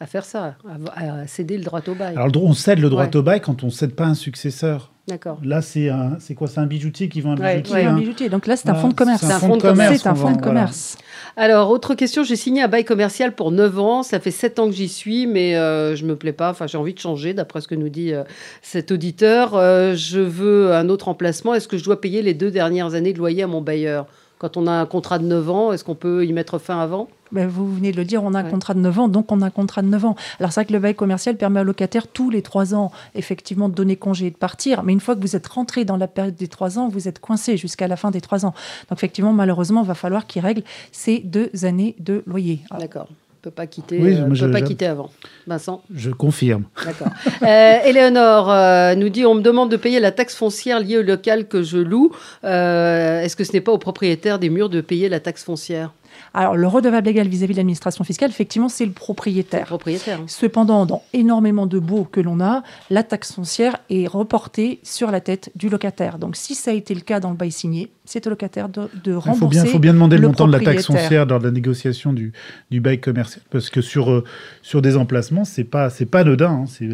à 0.00 0.06
faire 0.06 0.24
ça, 0.24 0.56
à, 0.96 1.20
à 1.20 1.26
céder 1.26 1.56
le 1.56 1.64
droit 1.64 1.80
au 1.86 1.94
bail. 1.94 2.16
Alors, 2.16 2.30
on 2.42 2.52
cède 2.52 2.78
le 2.80 2.90
droit 2.90 3.04
Ouais. 3.04 3.16
au 3.16 3.22
bail 3.22 3.40
quand 3.40 3.62
on 3.62 3.66
ne 3.66 3.70
cède 3.72 3.94
pas 3.94 4.06
un 4.06 4.14
successeur. 4.14 4.90
D'accord. 5.06 5.38
Là, 5.44 5.60
c'est 5.60 5.90
un, 5.90 6.16
c'est 6.18 6.34
quoi 6.34 6.48
C'est 6.48 6.60
un 6.60 6.66
bijoutier 6.66 7.08
qui 7.10 7.20
vend 7.20 7.32
un 7.32 7.36
Ouais, 7.36 7.56
bijoutier. 7.60 7.74
C'est 7.82 7.86
un 7.86 7.94
hein. 7.94 7.98
bijoutier. 7.98 8.28
Donc 8.30 8.46
là, 8.46 8.56
c'est 8.56 8.70
un 8.70 8.74
fonds 8.74 8.88
de 8.88 8.94
commerce. 8.94 9.20
c'est 9.20 9.32
un 9.32 9.38
fonds 9.38 9.56
de 9.56 9.62
commerce 9.62 9.98
C'est 10.02 10.08
un 10.08 10.14
fonds 10.14 10.32
de 10.32 10.40
commerce. 10.40 10.96
Alors, 11.36 11.70
autre 11.70 11.94
question, 11.94 12.22
j'ai 12.24 12.36
signé 12.36 12.62
un 12.62 12.68
bail 12.68 12.84
commercial 12.84 13.34
pour 13.34 13.50
9 13.50 13.78
ans, 13.78 14.02
ça 14.02 14.18
fait 14.20 14.30
7 14.30 14.58
ans 14.60 14.66
que 14.66 14.72
j'y 14.74 14.88
suis, 14.88 15.26
mais 15.26 15.56
euh, 15.56 15.94
je 15.96 16.04
me 16.06 16.16
plais 16.16 16.32
pas, 16.32 16.50
enfin 16.50 16.66
j'ai 16.66 16.78
envie 16.78 16.94
de 16.94 16.98
changer, 17.00 17.34
d'après 17.34 17.60
ce 17.60 17.68
que 17.68 17.74
nous 17.74 17.88
dit 17.88 18.12
euh, 18.12 18.22
cet 18.62 18.92
auditeur. 18.92 19.54
Euh, 19.54 19.94
je 19.94 20.20
veux 20.20 20.72
un 20.74 20.88
autre 20.88 21.08
emplacement, 21.08 21.54
est-ce 21.54 21.66
que 21.68 21.76
je 21.76 21.84
dois 21.84 22.00
payer 22.00 22.22
les 22.22 22.34
deux 22.34 22.50
dernières 22.50 22.94
années 22.94 23.12
de 23.12 23.18
loyer 23.18 23.42
à 23.42 23.46
mon 23.48 23.60
bailleur? 23.60 24.06
Quand 24.44 24.58
on 24.58 24.66
a 24.66 24.72
un 24.72 24.84
contrat 24.84 25.18
de 25.18 25.24
9 25.24 25.48
ans, 25.48 25.72
est-ce 25.72 25.84
qu'on 25.84 25.94
peut 25.94 26.26
y 26.26 26.32
mettre 26.34 26.58
fin 26.58 26.78
avant? 26.78 27.08
Ben, 27.32 27.48
vous 27.48 27.74
venez 27.76 27.92
de 27.92 27.96
le 27.96 28.04
dire, 28.04 28.22
on 28.22 28.34
a 28.34 28.40
un 28.40 28.44
Ouais. 28.44 28.50
contrat 28.50 28.74
de 28.74 28.78
9 28.80 28.98
ans, 28.98 29.08
donc 29.08 29.32
on 29.32 29.40
a 29.40 29.46
un 29.46 29.50
contrat 29.50 29.80
de 29.80 29.86
9 29.86 30.04
ans. 30.04 30.16
Alors 30.38 30.52
c'est 30.52 30.60
vrai 30.60 30.66
que 30.66 30.74
le 30.74 30.80
bail 30.80 30.94
commercial 30.94 31.34
permet 31.38 31.60
au 31.60 31.64
locataire 31.64 32.06
tous 32.08 32.28
les 32.28 32.42
3 32.42 32.74
ans, 32.74 32.92
effectivement, 33.14 33.70
de 33.70 33.74
donner 33.74 33.96
congé 33.96 34.26
et 34.26 34.30
de 34.30 34.36
partir. 34.36 34.82
Mais 34.82 34.92
une 34.92 35.00
fois 35.00 35.16
que 35.16 35.22
vous 35.22 35.34
êtes 35.34 35.46
rentré 35.46 35.86
dans 35.86 35.96
la 35.96 36.08
période 36.08 36.34
des 36.34 36.48
3 36.48 36.78
ans, 36.78 36.88
vous 36.90 37.08
êtes 37.08 37.20
coincé 37.20 37.56
jusqu'à 37.56 37.88
la 37.88 37.96
fin 37.96 38.10
des 38.10 38.20
3 38.20 38.44
ans. 38.44 38.52
Donc 38.90 38.98
effectivement, 38.98 39.32
malheureusement, 39.32 39.80
il 39.80 39.86
va 39.88 39.94
falloir 39.94 40.26
qu'il 40.26 40.42
règle 40.42 40.62
ces 40.92 41.20
deux 41.20 41.48
années 41.62 41.96
de 41.98 42.22
loyer. 42.26 42.60
Alors, 42.68 42.82
D'accord. 42.82 43.08
Peut 43.44 43.50
pas 43.50 43.66
quitter, 43.66 43.98
Oui, 44.00 44.14
euh, 44.14 44.26
je- 44.32 44.46
peut 44.46 44.52
pas 44.52 44.60
je- 44.60 44.64
quitter 44.64 44.86
avant. 44.86 45.10
Vincent 45.46 45.82
Je 45.94 46.08
confirme. 46.08 46.64
D'accord. 46.82 47.08
Euh, 47.42 47.74
Éléonore 47.84 48.50
euh, 48.50 48.94
nous 48.94 49.10
dit 49.10 49.26
on 49.26 49.34
me 49.34 49.42
demande 49.42 49.70
de 49.70 49.76
payer 49.76 50.00
la 50.00 50.12
taxe 50.12 50.34
foncière 50.34 50.80
liée 50.80 50.96
au 50.96 51.02
local 51.02 51.46
que 51.46 51.62
je 51.62 51.76
loue. 51.76 52.10
Euh, 52.44 53.20
Est-ce 53.20 53.36
que 53.36 53.44
ce 53.44 53.52
n'est 53.52 53.60
pas 53.60 53.72
au 53.72 53.76
propriétaire 53.76 54.38
des 54.38 54.48
murs 54.48 54.70
de 54.70 54.80
payer 54.80 55.10
la 55.10 55.20
taxe 55.20 55.44
foncière? 55.44 55.92
Alors, 56.34 56.56
le 56.56 56.66
redevable 56.66 57.06
légal 57.06 57.28
vis-à-vis 57.28 57.54
de 57.54 57.58
l'administration 57.58 58.04
fiscale, 58.04 58.30
effectivement, 58.30 58.68
c'est 58.68 58.84
le 58.84 58.90
Le 58.90 58.94
propriétaire. 58.94 59.66
propriétaire. 59.66 60.18
hein. 60.20 60.24
Cependant, 60.26 60.86
dans 60.86 61.02
énormément 61.12 61.66
de 61.66 61.78
baux 61.78 62.04
que 62.04 62.20
l'on 62.20 62.40
a, 62.40 62.62
la 62.90 63.02
taxe 63.02 63.32
foncière 63.32 63.76
est 63.90 64.06
reportée 64.06 64.80
sur 64.82 65.10
la 65.10 65.20
tête 65.20 65.50
du 65.54 65.68
locataire. 65.68 66.18
Donc, 66.18 66.36
si 66.36 66.54
ça 66.54 66.70
a 66.70 66.74
été 66.74 66.94
le 66.94 67.00
cas 67.00 67.20
dans 67.20 67.30
le 67.30 67.36
bail 67.36 67.50
signé, 67.52 67.90
c'est 68.04 68.26
au 68.26 68.30
locataire 68.30 68.68
de, 68.68 68.82
de 69.02 69.12
Il 69.12 69.14
rembourser. 69.16 69.38
faut 69.40 69.48
bien, 69.48 69.64
faut 69.64 69.78
bien 69.78 69.94
demander 69.94 70.16
le, 70.16 70.22
le 70.22 70.28
montant 70.28 70.46
de 70.46 70.52
la 70.52 70.60
taxe 70.60 70.86
foncière 70.86 71.26
lors 71.26 71.38
de 71.38 71.44
la 71.44 71.50
négociation 71.50 72.12
du, 72.12 72.32
du 72.70 72.80
bail 72.80 73.00
commercial. 73.00 73.42
Parce 73.50 73.70
que 73.70 73.80
sur, 73.80 74.10
euh, 74.10 74.24
sur 74.62 74.82
des 74.82 74.96
emplacements, 74.96 75.44
c'est 75.44 75.64
pas, 75.64 75.90
c'est 75.90 76.06
pas 76.06 76.20
anodin. 76.20 76.50
hein. 76.50 76.64
C'est- 76.68 76.84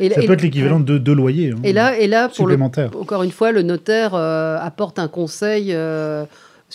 Et 0.00 0.10
ça 0.10 0.22
et- 0.22 0.26
peut 0.26 0.32
être 0.32 0.42
l'équivalent 0.42 0.80
de 0.80 0.98
deux 0.98 1.14
loyers. 1.14 1.50
hein, 1.52 1.56
Et 1.64 1.72
là, 1.72 1.96
et 1.98 2.06
là 2.06 2.28
pour 2.28 2.46
le, 2.46 2.52
supplémentaires. 2.52 2.90
encore 2.98 3.22
une 3.22 3.30
fois, 3.32 3.52
le 3.52 3.62
notaire 3.62 4.14
euh, 4.14 4.58
apporte 4.60 4.98
un 4.98 5.08
conseil 5.08 5.68
euh, 5.72 6.24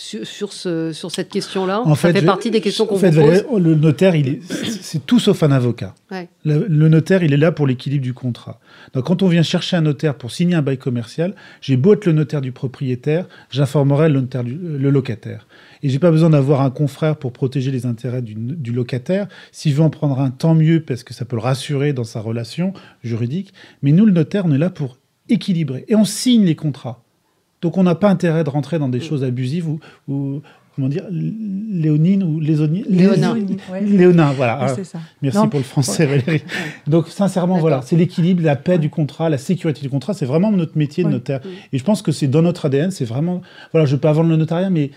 sur, 0.00 0.26
sur, 0.26 0.52
ce, 0.54 0.92
sur 0.92 1.10
cette 1.10 1.28
question-là. 1.28 1.82
En 1.82 1.94
Ça 1.94 2.10
fait 2.12 2.22
partie 2.22 2.50
des 2.50 2.62
questions 2.62 2.86
qu'on 2.86 2.96
vous 2.96 3.10
pose. 3.10 3.44
Le 3.58 3.74
notaire, 3.74 4.16
il 4.16 4.28
est, 4.28 4.40
c'est 4.80 5.04
tout 5.04 5.18
sauf 5.18 5.42
un 5.42 5.52
avocat. 5.52 5.94
Ouais. 6.10 6.28
Le, 6.44 6.66
le 6.68 6.88
notaire, 6.88 7.22
il 7.22 7.34
est 7.34 7.36
là 7.36 7.52
pour 7.52 7.66
l'équilibre 7.66 8.02
du 8.02 8.14
contrat. 8.14 8.60
Donc, 8.94 9.04
quand 9.04 9.22
on 9.22 9.28
vient 9.28 9.42
chercher 9.42 9.76
un 9.76 9.82
notaire 9.82 10.14
pour 10.14 10.30
signer 10.30 10.54
un 10.54 10.62
bail 10.62 10.78
commercial, 10.78 11.34
j'ai 11.60 11.76
beau 11.76 11.92
être 11.92 12.06
le 12.06 12.12
notaire 12.12 12.40
du 12.40 12.50
propriétaire, 12.50 13.26
j'informerai 13.50 14.08
le, 14.08 14.20
notaire 14.22 14.42
du- 14.42 14.56
le 14.58 14.90
locataire. 14.90 15.46
Et 15.82 15.90
j'ai 15.90 15.98
pas 15.98 16.10
besoin 16.10 16.30
d'avoir 16.30 16.62
un 16.62 16.70
confrère 16.70 17.16
pour 17.16 17.32
protéger 17.32 17.70
les 17.70 17.84
intérêts 17.84 18.22
du, 18.22 18.34
du 18.34 18.72
locataire. 18.72 19.28
S'il 19.52 19.74
veut 19.74 19.82
en 19.82 19.90
prendre 19.90 20.18
un, 20.20 20.30
tant 20.30 20.54
mieux, 20.54 20.80
parce 20.80 21.04
que 21.04 21.12
ça 21.12 21.24
peut 21.26 21.36
le 21.36 21.42
rassurer 21.42 21.92
dans 21.92 22.04
sa 22.04 22.20
relation 22.20 22.72
juridique. 23.04 23.52
Mais 23.82 23.92
nous, 23.92 24.06
le 24.06 24.12
notaire, 24.12 24.44
on 24.46 24.52
est 24.52 24.58
là 24.58 24.70
pour 24.70 24.96
équilibrer. 25.28 25.84
Et 25.88 25.94
on 25.94 26.04
signe 26.06 26.44
les 26.44 26.56
contrats. 26.56 27.02
Donc, 27.62 27.76
on 27.76 27.82
n'a 27.82 27.94
pas 27.94 28.08
intérêt 28.08 28.44
de 28.44 28.50
rentrer 28.50 28.78
dans 28.78 28.88
des 28.88 29.00
choses 29.00 29.22
abusives 29.24 29.68
ou, 29.68 29.80
ou 30.08 30.40
comment 30.74 30.88
dire, 30.88 31.04
léonine 31.10 32.22
ou 32.22 32.40
lésonine. 32.40 32.84
Léonin. 32.88 33.36
Ouais. 33.70 33.80
Léonin, 33.82 34.32
voilà. 34.32 34.58
Oui, 34.64 34.72
Ah, 34.80 34.84
ça. 34.84 34.98
Merci 35.20 35.38
Non, 35.38 35.48
pour 35.48 35.60
le 35.60 35.64
français, 35.64 36.06
Valérie. 36.06 36.42
Donc, 36.86 37.08
sincèrement, 37.08 37.58
voilà, 37.58 37.82
c'est 37.82 37.96
l'équilibre, 37.96 38.42
la 38.42 38.56
paix 38.56 38.78
du 38.78 38.88
contrat, 38.88 39.28
la 39.28 39.38
sécurité 39.38 39.82
du 39.82 39.90
contrat. 39.90 40.14
C'est 40.14 40.26
vraiment 40.26 40.50
notre 40.52 40.78
métier 40.78 41.04
de 41.04 41.08
notaire. 41.10 41.40
Et 41.72 41.78
je 41.78 41.84
pense 41.84 42.02
que 42.02 42.12
c'est 42.12 42.28
dans 42.28 42.42
notre 42.42 42.66
ADN. 42.66 42.90
C'est 42.90 43.04
vraiment. 43.04 43.42
Voilà, 43.72 43.84
je 43.84 43.90
ne 43.92 43.96
veux 43.96 44.00
pas 44.00 44.12
vendre 44.12 44.30
le 44.30 44.36
notariat, 44.36 44.70
mais 44.70 44.90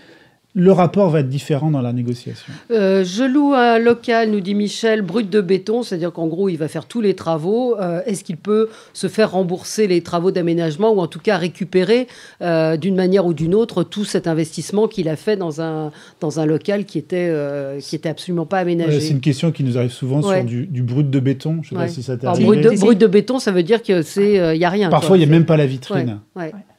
le 0.56 0.70
rapport 0.70 1.10
va 1.10 1.20
être 1.20 1.28
différent 1.28 1.70
dans 1.72 1.82
la 1.82 1.92
négociation. 1.92 2.52
Euh, 2.70 3.02
je 3.02 3.24
loue 3.24 3.54
un 3.54 3.80
local, 3.80 4.30
nous 4.30 4.38
dit 4.38 4.54
Michel, 4.54 5.02
brut 5.02 5.28
de 5.28 5.40
béton, 5.40 5.82
c'est-à-dire 5.82 6.12
qu'en 6.12 6.28
gros, 6.28 6.48
il 6.48 6.56
va 6.56 6.68
faire 6.68 6.86
tous 6.86 7.00
les 7.00 7.14
travaux. 7.14 7.76
Euh, 7.80 8.02
est-ce 8.06 8.22
qu'il 8.22 8.36
peut 8.36 8.68
se 8.92 9.08
faire 9.08 9.32
rembourser 9.32 9.88
les 9.88 10.00
travaux 10.00 10.30
d'aménagement 10.30 10.92
ou 10.92 11.00
en 11.00 11.08
tout 11.08 11.18
cas 11.18 11.38
récupérer 11.38 12.06
euh, 12.40 12.76
d'une 12.76 12.94
manière 12.94 13.26
ou 13.26 13.34
d'une 13.34 13.52
autre 13.52 13.82
tout 13.82 14.04
cet 14.04 14.28
investissement 14.28 14.86
qu'il 14.86 15.08
a 15.08 15.16
fait 15.16 15.36
dans 15.36 15.60
un, 15.60 15.90
dans 16.20 16.38
un 16.38 16.46
local 16.46 16.84
qui 16.84 16.98
était, 16.98 17.32
qui 17.80 17.96
était 17.96 18.08
absolument 18.08 18.46
pas 18.46 18.58
aménagé? 18.58 19.00
C'est 19.00 19.10
une 19.10 19.20
question 19.20 19.50
qui 19.50 19.64
nous 19.64 19.76
arrive 19.76 19.90
souvent 19.90 20.22
sur 20.22 20.44
du, 20.44 20.82
brut 20.82 21.10
de 21.10 21.18
béton. 21.18 21.60
Je 21.62 21.70
sais 21.70 21.74
pas 21.74 21.88
si 21.88 22.02
ça 22.04 22.14
Brut 22.14 22.60
de, 22.60 22.78
brut 22.78 22.96
de, 22.98 23.06
béton, 23.08 23.40
ça 23.40 23.50
veut 23.50 23.64
dire 23.64 23.82
qu'il 23.82 23.96
n'y 23.96 24.64
a 24.64 24.70
rien. 24.70 24.88
Parfois, 24.88 25.16
il 25.16 25.20
n'y 25.20 25.26
a 25.26 25.30
même 25.30 25.46
pas 25.46 25.56
la 25.56 25.66
vitrine. 25.66 26.20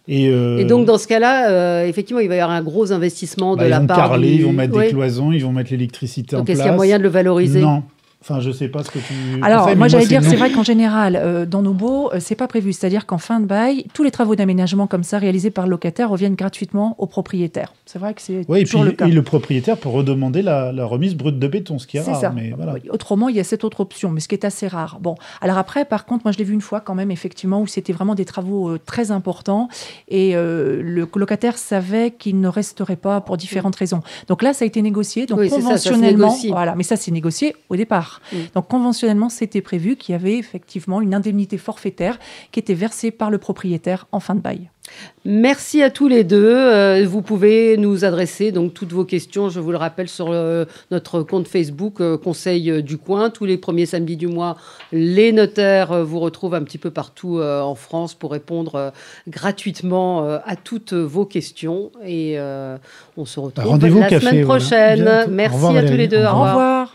Euh, 0.10 0.60
Et, 0.60 0.66
donc, 0.66 0.86
dans 0.86 0.98
ce 0.98 1.08
cas-là, 1.08 1.50
euh, 1.50 1.88
effectivement, 1.88 2.20
il 2.20 2.30
va 2.30 2.36
y 2.36 2.40
avoir 2.40 2.56
un 2.56 2.62
gros 2.62 2.92
investissement 2.92 3.56
de 3.56 3.62
bah, 3.62 3.70
la 3.70 3.80
part. 3.80 3.98
Ils 3.98 4.02
vont 4.02 4.08
carreler, 4.08 4.32
ils 4.34 4.46
vont 4.46 4.54
mettre 4.54 4.80
des 4.80 4.88
cloisons, 4.90 5.32
ils 5.32 5.44
vont 5.44 5.52
mettre 5.52 5.72
l'électricité 5.72 6.36
en 6.36 6.40
place. 6.40 6.46
Donc, 6.46 6.50
est-ce 6.50 6.62
qu'il 6.62 6.72
y 6.72 6.74
a 6.74 6.76
moyen 6.76 6.98
de 6.98 7.04
le 7.04 7.10
valoriser? 7.10 7.62
Non. 7.62 7.84
Enfin, 8.28 8.40
je 8.40 8.50
sais 8.50 8.70
pas 8.70 8.84
ce 8.84 8.90
que 8.90 8.98
tu. 8.98 9.14
Alors, 9.44 9.76
moi, 9.76 9.88
j'allais 9.88 10.08
dire, 10.08 10.24
c'est 10.24 10.36
vrai 10.36 10.52
qu'en 10.52 10.64
général, 10.64 11.16
euh, 11.16 11.46
dans 11.46 11.62
nos 11.62 11.74
baux, 11.74 12.12
euh, 12.12 12.18
c'est 12.20 12.34
pas 12.34 12.48
prévu. 12.48 12.74
C'est-à-dire 12.74 13.06
qu'en 13.06 13.20
fin 13.20 13.40
de 13.40 13.46
bail, 13.46 13.86
tous 13.94 14.02
les 14.02 14.10
travaux 14.10 14.36
d'aménagement 14.36 14.88
comme 14.88 15.04
ça 15.04 15.20
réalisés 15.20 15.52
par 15.52 15.66
le 15.66 15.70
locataire 15.70 16.10
reviennent 16.10 16.34
gratuitement 16.34 16.96
au 16.98 17.06
propriétaire. 17.06 17.76
C'est 17.86 18.00
vrai 18.00 18.16
que 18.16 18.24
c'est 18.24 18.44
oui, 18.48 18.64
toujours 18.64 18.82
et 18.82 18.84
puis, 18.86 18.92
le 18.92 18.98
cas. 18.98 19.06
Et 19.06 19.12
le 19.12 19.22
propriétaire 19.22 19.78
peut 19.78 19.90
redemander 19.90 20.42
la, 20.42 20.72
remise 20.86 21.14
brute 21.14 21.38
de 21.38 21.48
béton, 21.48 21.78
ce 21.78 21.86
qui 21.86 21.98
est, 21.98 22.02
rare. 22.02 22.20
Ça. 22.20 22.32
Mais 22.32 22.52
voilà. 22.58 22.78
Autrement, 22.90 23.30
il 23.30 23.36
y 23.36 23.40
a 23.40 23.44
cette 23.44 23.64
autre 23.64 23.82
option, 23.82 24.10
mais 24.10 24.22
ce 24.22 24.28
qui 24.28 24.34
est 24.34 24.44
assez 24.44 24.68
rare. 24.68 24.98
Bon, 25.00 25.14
alors 25.40 25.60
après, 25.60 25.86
par 25.86 26.06
contre, 26.06 26.26
moi, 26.26 26.32
je 26.32 26.40
l'ai 26.40 26.46
vu 26.46 26.56
une 26.56 26.62
fois 26.62 26.80
quand 26.80 26.96
même, 26.96 27.12
effectivement, 27.12 27.62
où 27.62 27.68
c'était 27.68 27.94
vraiment 27.94 28.16
des 28.16 28.26
travaux 28.26 28.70
euh, 28.70 28.80
très 28.84 29.12
importants 29.12 29.70
et 30.08 30.34
le 30.34 31.08
locataire 31.16 31.60
savait 31.60 32.10
qu'il 32.10 32.40
ne 32.40 32.48
resterait 32.48 32.96
pas 32.96 33.22
pour 33.22 33.38
différentes 33.38 33.76
raisons. 33.76 34.02
Donc 34.28 34.42
là, 34.42 34.54
ça 34.54 34.66
a 34.66 34.68
été 34.68 34.82
négocié. 34.82 35.28
Donc 35.28 35.48
conventionnellement, 35.48 36.36
voilà, 36.50 36.74
mais 36.74 36.84
ça, 36.84 36.96
c'est 36.96 37.12
négocié 37.12 37.56
au 37.70 37.76
départ. 37.76 38.15
Donc 38.54 38.68
conventionnellement 38.68 39.30
c'était 39.30 39.62
prévu 39.62 39.96
qu'il 39.96 40.14
y 40.14 40.16
avait 40.16 40.38
effectivement 40.38 41.02
une 41.02 41.14
indemnité 41.14 41.58
forfaitaire 41.58 42.20
qui 42.52 42.60
était 42.60 42.74
versée 42.74 43.12
par 43.12 43.32
le 43.32 43.38
propriétaire 43.38 44.08
en 44.12 44.20
fin 44.20 44.36
de 44.36 44.42
bail. 44.42 44.70
Merci 45.24 45.82
à 45.82 45.90
tous 45.90 46.08
les 46.08 46.24
deux. 46.24 46.56
Euh, 46.56 47.06
vous 47.08 47.24
pouvez 47.24 47.78
nous 47.78 48.06
adresser 48.06 48.52
donc 48.52 48.74
toutes 48.74 48.94
vos 48.94 49.06
questions, 49.06 49.50
je 49.50 49.60
vous 49.60 49.72
le 49.72 49.78
rappelle, 49.78 50.08
sur 50.08 50.28
euh, 50.30 50.66
notre 50.92 51.24
compte 51.24 51.48
Facebook 51.48 52.00
euh, 52.00 52.18
Conseil 52.18 52.84
du 52.84 52.98
Coin. 52.98 53.32
Tous 53.32 53.46
les 53.46 53.58
premiers 53.58 53.88
samedis 53.88 54.18
du 54.18 54.28
mois, 54.28 54.58
les 54.92 55.32
notaires 55.32 56.06
vous 56.06 56.20
retrouvent 56.20 56.54
un 56.54 56.64
petit 56.64 56.78
peu 56.78 56.92
partout 56.92 57.40
en 57.42 57.76
France 57.76 58.14
pour 58.14 58.32
répondre 58.32 58.92
gratuitement 59.28 60.28
à 60.46 60.56
toutes 60.56 60.94
vos 60.94 61.26
questions. 61.26 61.92
Et 62.06 62.38
on 63.18 63.26
se 63.26 63.40
retrouve 63.40 63.80
la 63.80 64.20
semaine 64.20 64.46
prochaine. 64.46 65.26
Merci 65.30 65.78
à 65.78 65.84
tous 65.84 65.98
les 65.98 66.08
deux. 66.08 66.24
Au 66.24 66.34
revoir. 66.34 66.95